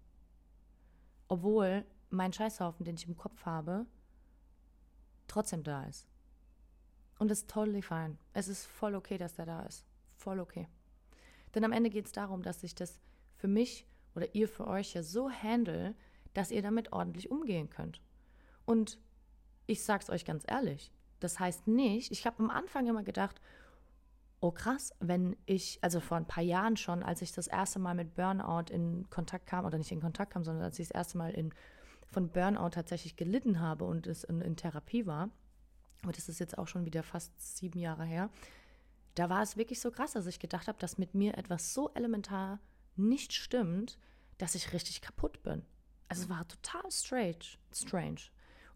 obwohl 1.29 1.85
mein 2.11 2.33
Scheißhaufen, 2.33 2.85
den 2.85 2.97
ich 2.97 3.07
im 3.07 3.17
Kopf 3.17 3.45
habe, 3.45 3.87
trotzdem 5.29 5.63
da 5.63 5.85
ist. 5.85 6.09
Und 7.19 7.31
es 7.31 7.41
ist 7.41 7.51
totally 7.51 7.83
fine. 7.83 8.17
Es 8.33 8.49
ist 8.49 8.67
voll 8.67 8.95
okay, 8.95 9.19
dass 9.19 9.35
der 9.35 9.47
da 9.47 9.63
ist. 9.63 9.85
Voll 10.17 10.41
okay. 10.41 10.69
Denn 11.55 11.65
am 11.65 11.73
Ende 11.73 11.91
geht 11.91 12.07
es 12.07 12.13
darum, 12.13 12.43
dass 12.43 12.63
ich 12.63 12.75
das 12.75 13.01
für 13.37 13.49
mich 13.49 13.87
oder 14.15 14.35
ihr 14.35 14.49
für 14.49 14.67
euch 14.67 14.95
ja 14.95 15.03
so 15.03 15.31
handle, 15.31 15.95
dass 16.35 16.51
ihr 16.51 16.63
damit 16.63 16.93
ordentlich 16.93 17.31
umgehen 17.31 17.71
könnt. 17.71 18.01
Und 18.65 18.99
ich 19.67 19.83
sag's 19.83 20.11
euch 20.11 20.25
ganz 20.25 20.45
ehrlich, 20.47 20.93
das 21.21 21.39
heißt 21.41 21.67
nicht, 21.67 22.13
ich 22.13 22.27
habe 22.27 22.39
am 22.41 22.51
Anfang 22.51 22.87
immer 22.87 23.03
gedacht, 23.03 23.41
oh 24.41 24.53
krass, 24.53 24.93
wenn 25.01 25.37
ich, 25.47 25.79
also 25.83 26.01
vor 26.01 26.17
ein 26.17 26.27
paar 26.27 26.45
Jahren 26.45 26.77
schon, 26.77 27.03
als 27.03 27.23
ich 27.23 27.33
das 27.33 27.49
erste 27.49 27.79
Mal 27.79 27.95
mit 27.95 28.15
Burnout 28.15 28.73
in 28.73 29.09
Kontakt 29.11 29.47
kam, 29.47 29.65
oder 29.65 29.79
nicht 29.79 29.91
in 29.91 30.01
Kontakt 30.01 30.33
kam, 30.33 30.45
sondern 30.45 30.65
als 30.65 30.79
ich 30.79 30.89
das 30.89 30.95
erste 30.95 31.19
Mal 31.19 31.33
in, 31.33 31.53
von 32.07 32.31
Burnout 32.31 32.71
tatsächlich 32.71 33.17
gelitten 33.17 33.61
habe 33.61 33.85
und 33.85 34.07
es 34.07 34.25
in, 34.25 34.41
in 34.41 34.57
Therapie 34.57 35.07
war, 35.07 35.31
und 36.05 36.17
das 36.17 36.29
ist 36.29 36.41
jetzt 36.41 36.59
auch 36.59 36.69
schon 36.69 36.85
wieder 36.85 37.03
fast 37.03 37.57
sieben 37.57 37.79
Jahre 37.79 38.05
her, 38.05 38.31
da 39.15 39.29
war 39.29 39.43
es 39.43 39.57
wirklich 39.57 39.81
so 39.81 39.91
krass, 39.91 40.13
dass 40.13 40.27
ich 40.27 40.39
gedacht 40.39 40.69
habe, 40.69 40.79
dass 40.79 40.99
mit 40.99 41.15
mir 41.15 41.37
etwas 41.37 41.75
so 41.75 41.91
elementar 41.95 42.61
nicht 42.97 43.33
stimmt, 43.33 43.99
dass 44.39 44.55
ich 44.55 44.73
richtig 44.73 45.01
kaputt 45.01 45.43
bin. 45.43 45.63
Also 46.09 46.23
es 46.23 46.29
war 46.29 46.47
total 46.47 46.91
strange, 46.91 47.59
strange. 47.73 48.21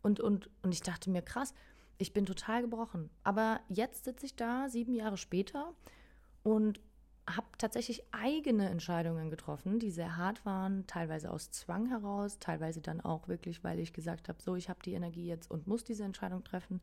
Und, 0.02 0.20
und, 0.20 0.50
und 0.62 0.72
ich 0.72 0.82
dachte 0.82 1.10
mir, 1.10 1.22
krass, 1.22 1.54
ich 1.98 2.12
bin 2.12 2.26
total 2.26 2.62
gebrochen. 2.62 3.10
Aber 3.22 3.60
jetzt 3.68 4.04
sitze 4.04 4.26
ich 4.26 4.34
da, 4.34 4.68
sieben 4.68 4.94
Jahre 4.94 5.16
später, 5.16 5.72
und 6.42 6.80
habe 7.28 7.46
tatsächlich 7.56 8.02
eigene 8.12 8.68
Entscheidungen 8.68 9.30
getroffen, 9.30 9.78
die 9.78 9.92
sehr 9.92 10.16
hart 10.16 10.44
waren, 10.44 10.86
teilweise 10.88 11.30
aus 11.30 11.52
Zwang 11.52 11.86
heraus, 11.86 12.40
teilweise 12.40 12.80
dann 12.80 13.00
auch 13.00 13.28
wirklich, 13.28 13.62
weil 13.62 13.78
ich 13.78 13.92
gesagt 13.92 14.28
habe, 14.28 14.42
so, 14.42 14.56
ich 14.56 14.68
habe 14.68 14.82
die 14.84 14.94
Energie 14.94 15.26
jetzt 15.26 15.50
und 15.50 15.68
muss 15.68 15.84
diese 15.84 16.02
Entscheidung 16.02 16.42
treffen. 16.42 16.80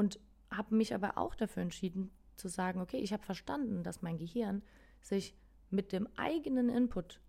Und 0.00 0.18
habe 0.50 0.74
mich 0.74 0.94
aber 0.94 1.18
auch 1.18 1.34
dafür 1.34 1.62
entschieden 1.62 2.10
zu 2.36 2.48
sagen, 2.48 2.80
okay, 2.80 2.96
ich 2.96 3.12
habe 3.12 3.22
verstanden, 3.22 3.82
dass 3.82 4.00
mein 4.00 4.16
Gehirn 4.16 4.62
sich 5.02 5.34
mit 5.68 5.92
dem 5.92 6.08
eigenen 6.16 6.70
Input 6.70 7.20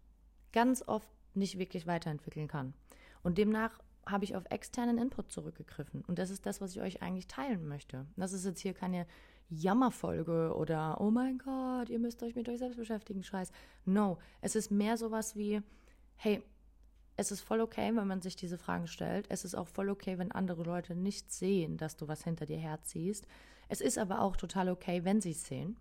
ganz 0.53 0.81
oft 0.87 1.09
nicht 1.33 1.59
wirklich 1.59 1.85
weiterentwickeln 1.85 2.47
kann. 2.47 2.73
Und 3.23 3.37
demnach 3.37 3.77
habe 4.05 4.23
ich 4.23 4.37
auf 4.37 4.45
externen 4.49 4.97
Input 4.97 5.33
zurückgegriffen. 5.33 6.05
Und 6.07 6.17
das 6.17 6.29
ist 6.29 6.45
das, 6.45 6.61
was 6.61 6.73
ich 6.73 6.81
euch 6.81 7.01
eigentlich 7.01 7.27
teilen 7.27 7.67
möchte. 7.67 8.07
Das 8.15 8.31
ist 8.31 8.45
jetzt 8.45 8.61
hier 8.61 8.73
keine 8.73 9.05
Jammerfolge 9.49 10.55
oder 10.55 11.01
oh 11.01 11.11
mein 11.11 11.39
Gott, 11.39 11.89
ihr 11.89 11.99
müsst 11.99 12.23
euch 12.23 12.35
mit 12.35 12.47
euch 12.47 12.59
selbst 12.59 12.77
beschäftigen, 12.77 13.21
Scheiß. 13.21 13.51
No, 13.83 14.17
es 14.39 14.55
ist 14.55 14.71
mehr 14.71 14.95
sowas 14.95 15.35
wie, 15.35 15.61
hey, 16.15 16.41
es 17.17 17.31
ist 17.31 17.41
voll 17.41 17.61
okay, 17.61 17.95
wenn 17.95 18.07
man 18.07 18.21
sich 18.21 18.35
diese 18.35 18.57
Fragen 18.57 18.87
stellt. 18.87 19.27
Es 19.29 19.45
ist 19.45 19.55
auch 19.55 19.67
voll 19.67 19.89
okay, 19.89 20.17
wenn 20.17 20.31
andere 20.31 20.63
Leute 20.63 20.95
nicht 20.95 21.31
sehen, 21.31 21.77
dass 21.77 21.97
du 21.97 22.07
was 22.07 22.23
hinter 22.23 22.45
dir 22.45 22.57
herziehst. 22.57 23.27
Es 23.69 23.81
ist 23.81 23.97
aber 23.97 24.21
auch 24.21 24.35
total 24.35 24.69
okay, 24.69 25.03
wenn 25.03 25.21
sie 25.21 25.31
es 25.31 25.45
sehen. 25.45 25.77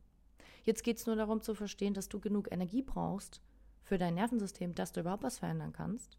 Jetzt 0.62 0.85
geht 0.85 0.99
es 0.99 1.07
nur 1.07 1.16
darum 1.16 1.40
zu 1.40 1.55
verstehen, 1.55 1.95
dass 1.95 2.09
du 2.09 2.21
genug 2.21 2.53
Energie 2.53 2.83
brauchst 2.83 3.40
für 3.83 3.99
dein 3.99 4.14
Nervensystem, 4.14 4.75
dass 4.75 4.93
du 4.93 5.01
überhaupt 5.01 5.23
was 5.23 5.38
verändern 5.38 5.73
kannst 5.73 6.19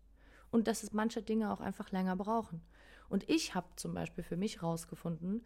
und 0.49 0.67
dass 0.67 0.83
es 0.83 0.93
manche 0.93 1.21
Dinge 1.21 1.51
auch 1.51 1.61
einfach 1.61 1.91
länger 1.91 2.15
brauchen. 2.15 2.61
Und 3.09 3.29
ich 3.29 3.55
habe 3.55 3.67
zum 3.75 3.93
Beispiel 3.93 4.23
für 4.23 4.37
mich 4.37 4.63
rausgefunden, 4.63 5.43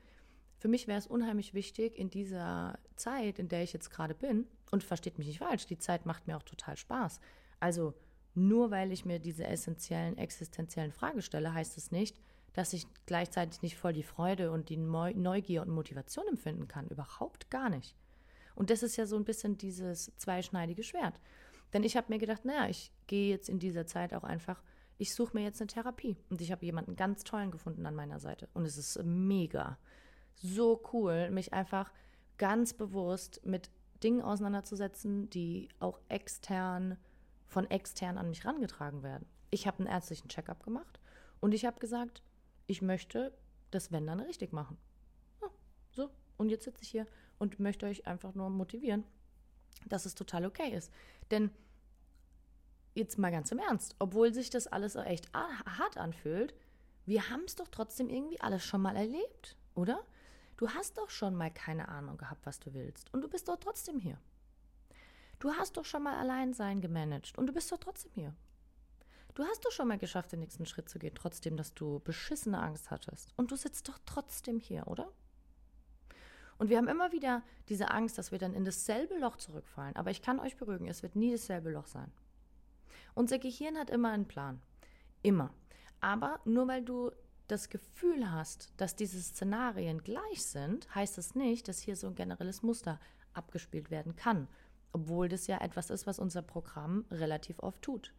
für 0.57 0.67
mich 0.67 0.87
wäre 0.87 0.97
es 0.97 1.07
unheimlich 1.07 1.53
wichtig 1.53 1.97
in 1.97 2.09
dieser 2.09 2.79
Zeit, 2.95 3.39
in 3.39 3.49
der 3.49 3.63
ich 3.63 3.73
jetzt 3.73 3.91
gerade 3.91 4.15
bin, 4.15 4.47
und 4.71 4.83
versteht 4.83 5.17
mich 5.17 5.27
nicht 5.27 5.39
falsch, 5.39 5.67
die 5.67 5.77
Zeit 5.77 6.05
macht 6.05 6.27
mir 6.27 6.37
auch 6.37 6.43
total 6.43 6.77
Spaß. 6.77 7.19
Also 7.59 7.93
nur 8.35 8.71
weil 8.71 8.91
ich 8.91 9.05
mir 9.05 9.19
diese 9.19 9.45
essentiellen, 9.45 10.17
existenziellen 10.17 10.91
Fragen 10.91 11.21
stelle, 11.21 11.53
heißt 11.53 11.77
es 11.77 11.91
nicht, 11.91 12.19
dass 12.53 12.73
ich 12.73 12.85
gleichzeitig 13.05 13.61
nicht 13.61 13.77
voll 13.77 13.93
die 13.93 14.03
Freude 14.03 14.51
und 14.51 14.69
die 14.69 14.77
Neugier 14.77 15.61
und 15.61 15.69
Motivation 15.69 16.27
empfinden 16.27 16.67
kann. 16.67 16.87
Überhaupt 16.87 17.49
gar 17.49 17.69
nicht. 17.69 17.95
Und 18.55 18.69
das 18.69 18.83
ist 18.83 18.95
ja 18.95 19.05
so 19.05 19.17
ein 19.17 19.25
bisschen 19.25 19.57
dieses 19.57 20.11
zweischneidige 20.17 20.83
Schwert. 20.83 21.19
Denn 21.73 21.83
ich 21.83 21.97
habe 21.97 22.13
mir 22.13 22.19
gedacht, 22.19 22.45
naja, 22.45 22.69
ich 22.69 22.93
gehe 23.07 23.29
jetzt 23.29 23.49
in 23.49 23.59
dieser 23.59 23.85
Zeit 23.85 24.13
auch 24.13 24.23
einfach, 24.23 24.63
ich 24.97 25.13
suche 25.13 25.35
mir 25.35 25.43
jetzt 25.43 25.59
eine 25.59 25.67
Therapie. 25.67 26.15
Und 26.29 26.39
ich 26.39 26.51
habe 26.51 26.65
jemanden 26.65 26.95
ganz 26.95 27.25
tollen 27.25 27.51
gefunden 27.51 27.85
an 27.85 27.95
meiner 27.95 28.19
Seite. 28.19 28.47
Und 28.53 28.65
es 28.65 28.77
ist 28.77 29.03
mega. 29.03 29.77
So 30.35 30.81
cool, 30.93 31.29
mich 31.31 31.53
einfach 31.53 31.91
ganz 32.37 32.73
bewusst 32.73 33.41
mit 33.45 33.69
Dingen 34.03 34.21
auseinanderzusetzen, 34.21 35.29
die 35.29 35.67
auch 35.79 35.99
extern, 36.07 36.97
von 37.47 37.69
extern 37.69 38.17
an 38.17 38.29
mich 38.29 38.45
rangetragen 38.45 39.03
werden. 39.03 39.27
Ich 39.51 39.67
habe 39.67 39.79
einen 39.79 39.87
ärztlichen 39.87 40.29
Checkup 40.29 40.63
gemacht 40.63 40.99
und 41.39 41.53
ich 41.53 41.65
habe 41.65 41.79
gesagt, 41.79 42.21
ich 42.67 42.81
möchte 42.81 43.33
das 43.71 43.91
Wenn 43.91 44.07
dann 44.07 44.19
richtig 44.19 44.53
machen. 44.53 44.77
Ja, 45.41 45.49
so, 45.91 46.09
und 46.37 46.49
jetzt 46.49 46.65
sitze 46.65 46.83
ich 46.83 46.89
hier 46.89 47.07
und 47.39 47.59
möchte 47.59 47.85
euch 47.85 48.07
einfach 48.07 48.33
nur 48.35 48.49
motivieren, 48.49 49.03
dass 49.85 50.05
es 50.05 50.15
total 50.15 50.45
okay 50.45 50.69
ist. 50.73 50.91
Denn 51.31 51.51
jetzt 52.93 53.17
mal 53.17 53.31
ganz 53.31 53.51
im 53.51 53.59
Ernst, 53.59 53.95
obwohl 53.99 54.33
sich 54.33 54.49
das 54.49 54.67
alles 54.67 54.95
echt 54.95 55.33
hart 55.33 55.97
anfühlt, 55.97 56.53
wir 57.05 57.29
haben 57.29 57.43
es 57.45 57.55
doch 57.55 57.67
trotzdem 57.67 58.09
irgendwie 58.09 58.39
alles 58.39 58.63
schon 58.63 58.81
mal 58.81 58.95
erlebt, 58.95 59.57
oder? 59.75 60.03
Du 60.57 60.69
hast 60.69 60.97
doch 60.97 61.09
schon 61.09 61.35
mal 61.35 61.51
keine 61.51 61.89
Ahnung 61.89 62.17
gehabt, 62.17 62.45
was 62.45 62.59
du 62.59 62.73
willst. 62.73 63.13
Und 63.13 63.21
du 63.21 63.27
bist 63.27 63.47
doch 63.49 63.57
trotzdem 63.57 63.99
hier. 63.99 64.17
Du 65.39 65.51
hast 65.51 65.77
doch 65.77 65.85
schon 65.85 66.03
mal 66.03 66.17
Alleinsein 66.17 66.81
gemanagt 66.81 67.37
und 67.37 67.47
du 67.47 67.53
bist 67.53 67.71
doch 67.71 67.77
trotzdem 67.77 68.11
hier. 68.13 68.33
Du 69.33 69.43
hast 69.43 69.65
doch 69.65 69.71
schon 69.71 69.89
mal 69.89 69.97
geschafft, 69.97 70.31
den 70.31 70.39
nächsten 70.39 70.65
Schritt 70.65 70.87
zu 70.87 70.97
gehen, 70.97 71.13
trotzdem, 71.13 71.57
dass 71.57 71.73
du 71.73 71.99
beschissene 71.99 72.61
Angst 72.61 72.89
hattest. 72.89 73.33
Und 73.35 73.51
du 73.51 73.57
sitzt 73.57 73.89
doch 73.89 73.99
trotzdem 74.05 74.59
hier, 74.59 74.87
oder? 74.87 75.11
Und 76.57 76.69
wir 76.69 76.77
haben 76.77 76.87
immer 76.87 77.11
wieder 77.11 77.43
diese 77.67 77.91
Angst, 77.91 78.17
dass 78.17 78.31
wir 78.31 78.39
dann 78.39 78.53
in 78.53 78.63
dasselbe 78.63 79.17
Loch 79.17 79.35
zurückfallen. 79.35 79.97
Aber 79.97 80.09
ich 80.09 80.21
kann 80.21 80.39
euch 80.39 80.55
beruhigen, 80.55 80.87
es 80.87 81.03
wird 81.03 81.17
nie 81.17 81.31
dasselbe 81.31 81.69
Loch 81.69 81.87
sein. 81.87 82.11
Unser 83.13 83.39
Gehirn 83.39 83.77
hat 83.77 83.89
immer 83.89 84.11
einen 84.11 84.27
Plan. 84.27 84.61
Immer. 85.21 85.53
Aber 85.99 86.39
nur 86.45 86.67
weil 86.67 86.83
du 86.83 87.11
das 87.47 87.69
Gefühl 87.69 88.31
hast, 88.31 88.71
dass 88.77 88.95
diese 88.95 89.21
Szenarien 89.21 90.01
gleich 90.01 90.45
sind, 90.45 90.93
heißt 90.95 91.17
das 91.17 91.35
nicht, 91.35 91.67
dass 91.67 91.79
hier 91.79 91.95
so 91.95 92.07
ein 92.07 92.15
generelles 92.15 92.63
Muster 92.63 92.99
abgespielt 93.33 93.91
werden 93.91 94.15
kann. 94.15 94.47
Obwohl 94.93 95.29
das 95.29 95.47
ja 95.47 95.59
etwas 95.61 95.89
ist, 95.89 96.07
was 96.07 96.19
unser 96.19 96.41
Programm 96.41 97.05
relativ 97.11 97.59
oft 97.59 97.81
tut. 97.81 98.13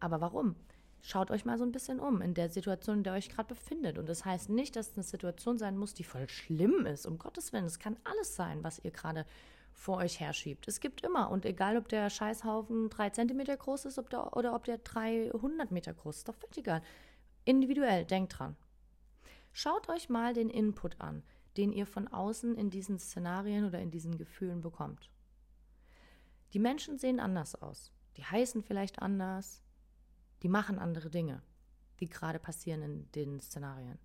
Aber 0.00 0.20
warum? 0.20 0.56
Schaut 1.04 1.32
euch 1.32 1.44
mal 1.44 1.58
so 1.58 1.64
ein 1.64 1.72
bisschen 1.72 1.98
um 1.98 2.22
in 2.22 2.32
der 2.32 2.48
Situation, 2.48 2.98
in 2.98 3.02
der 3.02 3.14
ihr 3.14 3.18
euch 3.18 3.28
gerade 3.28 3.48
befindet. 3.48 3.98
Und 3.98 4.08
das 4.08 4.24
heißt 4.24 4.50
nicht, 4.50 4.76
dass 4.76 4.90
es 4.90 4.96
eine 4.96 5.02
Situation 5.02 5.58
sein 5.58 5.76
muss, 5.76 5.94
die 5.94 6.04
voll 6.04 6.28
schlimm 6.28 6.86
ist. 6.86 7.06
Um 7.06 7.18
Gottes 7.18 7.52
Willen, 7.52 7.64
es 7.64 7.80
kann 7.80 7.96
alles 8.04 8.36
sein, 8.36 8.62
was 8.62 8.78
ihr 8.84 8.92
gerade 8.92 9.26
vor 9.72 9.98
euch 9.98 10.20
herschiebt. 10.20 10.68
Es 10.68 10.78
gibt 10.78 11.02
immer, 11.02 11.30
und 11.30 11.44
egal 11.44 11.76
ob 11.76 11.88
der 11.88 12.08
Scheißhaufen 12.08 12.88
drei 12.88 13.10
Zentimeter 13.10 13.56
groß 13.56 13.86
ist 13.86 13.98
ob 13.98 14.10
der, 14.10 14.36
oder 14.36 14.54
ob 14.54 14.64
der 14.64 14.78
300 14.78 15.72
Meter 15.72 15.92
groß 15.92 16.18
ist, 16.18 16.28
doch 16.28 16.36
völlig 16.36 16.58
egal. 16.58 16.82
Individuell, 17.44 18.04
denkt 18.04 18.38
dran. 18.38 18.56
Schaut 19.52 19.88
euch 19.88 20.08
mal 20.08 20.34
den 20.34 20.50
Input 20.50 21.00
an, 21.00 21.22
den 21.56 21.72
ihr 21.72 21.86
von 21.86 22.08
außen 22.08 22.54
in 22.56 22.70
diesen 22.70 22.98
Szenarien 22.98 23.64
oder 23.64 23.80
in 23.80 23.90
diesen 23.90 24.16
Gefühlen 24.16 24.60
bekommt. 24.60 25.10
Die 26.52 26.58
Menschen 26.58 26.98
sehen 26.98 27.20
anders 27.20 27.54
aus. 27.54 27.92
Die 28.16 28.24
heißen 28.24 28.62
vielleicht 28.62 29.00
anders. 29.00 29.62
Die 30.42 30.48
machen 30.48 30.78
andere 30.78 31.08
Dinge, 31.08 31.42
die 32.00 32.08
gerade 32.08 32.38
passieren 32.38 32.82
in 32.82 33.12
den 33.12 33.40
Szenarien. 33.40 33.98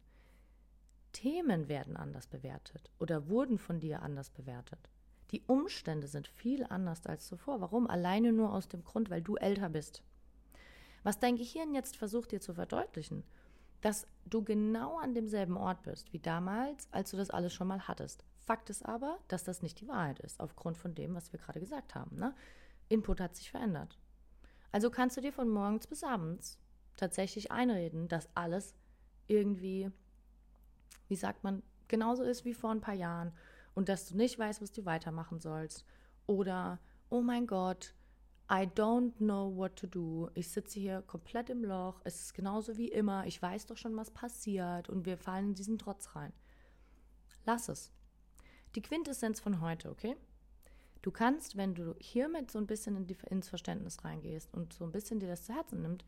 Themen 1.11 1.67
werden 1.67 1.97
anders 1.97 2.27
bewertet 2.27 2.91
oder 2.99 3.27
wurden 3.27 3.57
von 3.57 3.79
dir 3.79 4.01
anders 4.01 4.29
bewertet. 4.29 4.89
Die 5.31 5.41
Umstände 5.41 6.07
sind 6.07 6.27
viel 6.27 6.63
anders 6.63 7.05
als 7.05 7.27
zuvor. 7.27 7.59
Warum? 7.59 7.87
Alleine 7.87 8.31
nur 8.31 8.53
aus 8.53 8.67
dem 8.67 8.83
Grund, 8.83 9.09
weil 9.09 9.21
du 9.21 9.35
älter 9.35 9.69
bist. 9.69 10.03
Was 11.03 11.19
dein 11.19 11.35
Gehirn 11.35 11.73
jetzt 11.73 11.97
versucht 11.97 12.31
dir 12.31 12.39
zu 12.39 12.53
verdeutlichen, 12.53 13.23
dass 13.81 14.07
du 14.25 14.43
genau 14.43 14.97
an 14.97 15.13
demselben 15.13 15.57
Ort 15.57 15.83
bist 15.83 16.13
wie 16.13 16.19
damals, 16.19 16.87
als 16.91 17.11
du 17.11 17.17
das 17.17 17.29
alles 17.29 17.53
schon 17.53 17.67
mal 17.67 17.87
hattest. 17.87 18.23
Fakt 18.47 18.69
ist 18.69 18.85
aber, 18.85 19.19
dass 19.27 19.43
das 19.43 19.61
nicht 19.61 19.81
die 19.81 19.89
Wahrheit 19.89 20.19
ist, 20.19 20.39
aufgrund 20.39 20.77
von 20.77 20.95
dem, 20.95 21.13
was 21.15 21.33
wir 21.33 21.39
gerade 21.39 21.59
gesagt 21.59 21.95
haben. 21.95 22.15
Ne? 22.15 22.33
Input 22.87 23.19
hat 23.19 23.35
sich 23.35 23.51
verändert. 23.51 23.99
Also 24.71 24.89
kannst 24.89 25.17
du 25.17 25.21
dir 25.21 25.33
von 25.33 25.49
morgens 25.49 25.85
bis 25.85 26.01
abends 26.01 26.57
tatsächlich 26.95 27.51
einreden, 27.51 28.07
dass 28.07 28.29
alles 28.35 28.73
irgendwie, 29.27 29.91
wie 31.09 31.17
sagt 31.17 31.43
man, 31.43 31.61
genauso 31.89 32.23
ist 32.23 32.45
wie 32.45 32.53
vor 32.53 32.71
ein 32.71 32.79
paar 32.79 32.93
Jahren 32.93 33.33
und 33.75 33.89
dass 33.89 34.07
du 34.07 34.15
nicht 34.15 34.39
weißt, 34.39 34.61
was 34.61 34.71
du 34.71 34.85
weitermachen 34.85 35.41
sollst. 35.41 35.85
Oder, 36.25 36.79
oh 37.09 37.21
mein 37.21 37.47
Gott, 37.47 37.95
I 38.49 38.63
don't 38.63 39.11
know 39.17 39.53
what 39.57 39.75
to 39.75 39.87
do. 39.87 40.29
Ich 40.35 40.49
sitze 40.51 40.79
hier 40.79 41.01
komplett 41.01 41.49
im 41.49 41.65
Loch. 41.65 41.99
Es 42.05 42.21
ist 42.21 42.33
genauso 42.33 42.77
wie 42.77 42.87
immer. 42.87 43.25
Ich 43.25 43.41
weiß 43.41 43.65
doch 43.65 43.75
schon, 43.75 43.97
was 43.97 44.09
passiert. 44.09 44.87
Und 44.87 45.05
wir 45.05 45.17
fallen 45.17 45.49
in 45.49 45.53
diesen 45.53 45.77
Trotz 45.77 46.15
rein. 46.15 46.31
Lass 47.45 47.67
es. 47.67 47.91
Die 48.75 48.81
Quintessenz 48.81 49.39
von 49.39 49.61
heute, 49.61 49.89
okay? 49.89 50.15
Du 51.01 51.11
kannst, 51.11 51.57
wenn 51.57 51.73
du 51.73 51.95
hiermit 51.99 52.51
so 52.51 52.59
ein 52.59 52.67
bisschen 52.67 52.95
in 52.95 53.07
die, 53.07 53.17
ins 53.29 53.49
Verständnis 53.49 54.03
reingehst 54.03 54.53
und 54.53 54.73
so 54.73 54.83
ein 54.83 54.91
bisschen 54.91 55.19
dir 55.19 55.27
das 55.27 55.45
zu 55.45 55.53
Herzen 55.53 55.81
nimmst, 55.81 56.05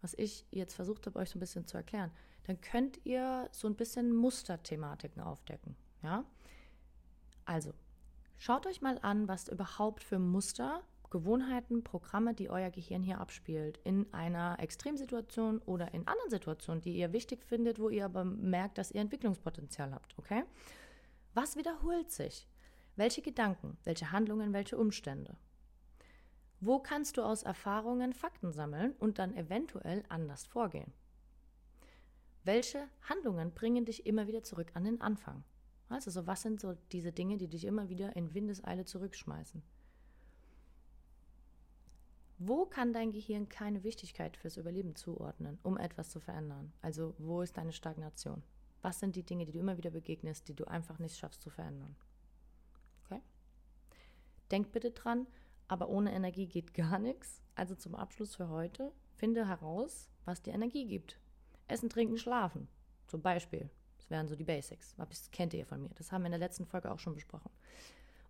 was 0.00 0.14
ich 0.14 0.46
jetzt 0.50 0.74
versucht 0.74 1.06
habe, 1.06 1.18
euch 1.18 1.30
so 1.30 1.38
ein 1.38 1.40
bisschen 1.40 1.66
zu 1.66 1.76
erklären, 1.76 2.10
dann 2.44 2.60
könnt 2.60 3.04
ihr 3.04 3.48
so 3.52 3.68
ein 3.68 3.76
bisschen 3.76 4.14
Musterthematiken 4.14 5.22
aufdecken. 5.22 5.76
Ja? 6.02 6.24
Also, 7.44 7.72
schaut 8.38 8.66
euch 8.66 8.80
mal 8.80 8.98
an, 9.02 9.28
was 9.28 9.48
überhaupt 9.48 10.02
für 10.02 10.18
Muster 10.18 10.82
Gewohnheiten, 11.10 11.82
Programme, 11.82 12.34
die 12.34 12.50
euer 12.50 12.70
Gehirn 12.70 13.02
hier 13.02 13.20
abspielt, 13.20 13.78
in 13.82 14.06
einer 14.14 14.58
Extremsituation 14.60 15.58
oder 15.66 15.92
in 15.92 16.06
anderen 16.06 16.30
Situationen, 16.30 16.80
die 16.80 16.96
ihr 16.96 17.12
wichtig 17.12 17.42
findet, 17.42 17.80
wo 17.80 17.88
ihr 17.88 18.04
aber 18.04 18.24
merkt, 18.24 18.78
dass 18.78 18.92
ihr 18.92 19.00
Entwicklungspotenzial 19.00 19.92
habt, 19.92 20.16
okay? 20.18 20.44
Was 21.34 21.56
wiederholt 21.56 22.10
sich? 22.10 22.48
Welche 22.96 23.22
Gedanken, 23.22 23.78
welche 23.84 24.10
Handlungen, 24.10 24.52
welche 24.52 24.76
Umstände? 24.76 25.36
Wo 26.60 26.78
kannst 26.78 27.16
du 27.16 27.22
aus 27.22 27.42
Erfahrungen 27.42 28.12
Fakten 28.12 28.52
sammeln 28.52 28.94
und 28.98 29.18
dann 29.18 29.34
eventuell 29.34 30.04
anders 30.08 30.44
vorgehen? 30.44 30.92
Welche 32.44 32.88
Handlungen 33.02 33.52
bringen 33.52 33.84
dich 33.84 34.06
immer 34.06 34.26
wieder 34.26 34.42
zurück 34.42 34.72
an 34.74 34.84
den 34.84 35.00
Anfang? 35.00 35.44
Also, 35.88 36.10
so 36.10 36.26
was 36.26 36.42
sind 36.42 36.60
so 36.60 36.74
diese 36.92 37.12
Dinge, 37.12 37.36
die 37.36 37.48
dich 37.48 37.64
immer 37.64 37.88
wieder 37.88 38.14
in 38.16 38.34
Windeseile 38.34 38.84
zurückschmeißen? 38.84 39.62
Wo 42.38 42.64
kann 42.64 42.92
dein 42.92 43.12
Gehirn 43.12 43.50
keine 43.50 43.84
Wichtigkeit 43.84 44.36
fürs 44.36 44.56
Überleben 44.56 44.96
zuordnen, 44.96 45.58
um 45.62 45.76
etwas 45.76 46.08
zu 46.08 46.20
verändern? 46.20 46.72
Also 46.80 47.14
wo 47.18 47.42
ist 47.42 47.58
deine 47.58 47.72
Stagnation? 47.72 48.42
Was 48.82 49.00
sind 49.00 49.16
die 49.16 49.22
Dinge, 49.22 49.44
die 49.44 49.52
du 49.52 49.58
immer 49.58 49.76
wieder 49.76 49.90
begegnest, 49.90 50.48
die 50.48 50.54
du 50.54 50.64
einfach 50.64 50.98
nicht 50.98 51.18
schaffst 51.18 51.42
zu 51.42 51.50
verändern? 51.50 51.96
Okay? 53.04 53.20
Denk 54.50 54.72
bitte 54.72 54.90
dran, 54.90 55.26
aber 55.68 55.88
ohne 55.88 56.12
Energie 56.12 56.46
geht 56.46 56.74
gar 56.74 56.98
nichts. 56.98 57.42
Also 57.54 57.74
zum 57.74 57.94
Abschluss 57.94 58.36
für 58.36 58.48
heute, 58.48 58.92
finde 59.16 59.46
heraus, 59.46 60.08
was 60.24 60.42
dir 60.42 60.54
Energie 60.54 60.86
gibt. 60.86 61.18
Essen, 61.68 61.90
trinken, 61.90 62.16
schlafen. 62.16 62.68
Zum 63.06 63.22
Beispiel. 63.22 63.70
Das 63.98 64.10
wären 64.10 64.28
so 64.28 64.34
die 64.34 64.44
Basics. 64.44 64.94
Das 64.96 65.30
kennt 65.30 65.52
ihr 65.52 65.66
von 65.66 65.82
mir. 65.82 65.90
Das 65.96 66.10
haben 66.10 66.22
wir 66.22 66.26
in 66.26 66.32
der 66.32 66.38
letzten 66.38 66.64
Folge 66.64 66.90
auch 66.90 66.98
schon 66.98 67.14
besprochen. 67.14 67.50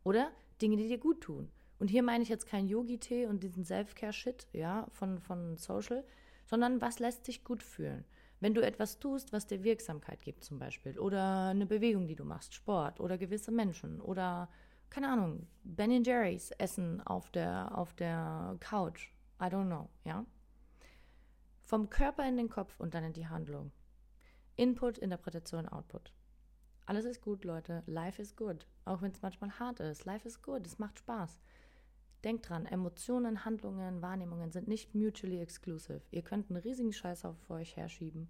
Oder 0.03 0.33
Dinge, 0.61 0.77
die 0.77 0.89
dir 0.89 0.99
gut 0.99 1.21
tun. 1.21 1.51
Und 1.79 1.89
hier 1.89 2.03
meine 2.03 2.23
ich 2.23 2.29
jetzt 2.29 2.47
kein 2.47 2.69
Yogi-Tee 2.69 3.27
und 3.27 3.43
diesen 3.43 3.65
Self-Care-Shit, 3.65 4.49
ja, 4.53 4.87
von, 4.91 5.21
von 5.21 5.57
Social, 5.57 6.05
sondern 6.45 6.81
was 6.81 6.99
lässt 6.99 7.25
sich 7.25 7.45
gut 7.45 7.63
fühlen? 7.63 8.05
Wenn 8.41 8.55
du 8.55 8.63
etwas 8.63 8.99
tust, 8.99 9.33
was 9.33 9.47
dir 9.47 9.63
Wirksamkeit 9.63 10.23
gibt, 10.23 10.45
zum 10.45 10.59
Beispiel, 10.59 10.99
oder 10.99 11.49
eine 11.49 11.67
Bewegung, 11.67 12.09
die 12.09 12.17
du 12.17 12.25
machst, 12.25 12.55
Sport, 12.55 12.99
oder 12.99 13.19
gewisse 13.19 13.53
Menschen, 13.53 14.01
oder, 14.01 14.49
keine 14.89 15.09
Ahnung, 15.09 15.47
Ben 15.63 16.03
Jerry's 16.03 16.51
essen 16.53 17.01
auf 17.03 17.31
der, 17.31 17.77
auf 17.77 17.95
der 17.95 18.57
Couch, 18.61 19.11
I 19.41 19.45
don't 19.45 19.67
know, 19.67 19.91
ja? 20.05 20.25
Vom 21.65 21.91
Körper 21.91 22.27
in 22.27 22.37
den 22.37 22.49
Kopf 22.49 22.81
und 22.81 22.95
dann 22.95 23.05
in 23.05 23.13
die 23.13 23.29
Handlung. 23.29 23.71
Input, 24.57 24.99
Interpretation, 24.99 25.69
Output. 25.69 26.13
Alles 26.87 27.05
ist 27.05 27.21
gut, 27.21 27.45
Leute. 27.45 27.85
Life 27.87 28.21
is 28.21 28.35
good. 28.35 28.67
Auch 28.85 29.01
wenn 29.01 29.13
es 29.13 29.23
manchmal 29.23 29.57
hart 29.59 29.79
ist. 29.79 30.05
Life 30.05 30.27
is 30.27 30.43
good. 30.43 30.67
Es 30.67 30.81
macht 30.81 30.99
Spaß. 30.99 31.41
Denkt 32.25 32.49
dran, 32.49 32.67
Emotionen, 32.67 33.45
Handlungen, 33.45 34.03
Wahrnehmungen 34.03 34.53
sind 34.53 34.69
nicht 34.69 34.95
mutually 34.95 35.41
exclusive. 35.41 36.03
Ihr 36.11 36.23
könnt 36.23 36.51
einen 36.51 36.61
riesigen 36.61 36.93
Scheißhaufen 36.93 37.41
vor 37.47 37.57
euch 37.57 37.77
herschieben, 37.77 38.29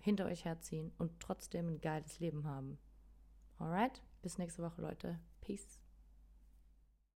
hinter 0.00 0.26
euch 0.26 0.44
herziehen 0.44 0.92
und 0.98 1.20
trotzdem 1.20 1.68
ein 1.68 1.80
geiles 1.80 2.18
Leben 2.18 2.44
haben. 2.44 2.78
Alright? 3.58 4.02
Bis 4.22 4.38
nächste 4.38 4.62
Woche, 4.62 4.82
Leute. 4.82 5.20
Peace. 5.40 5.77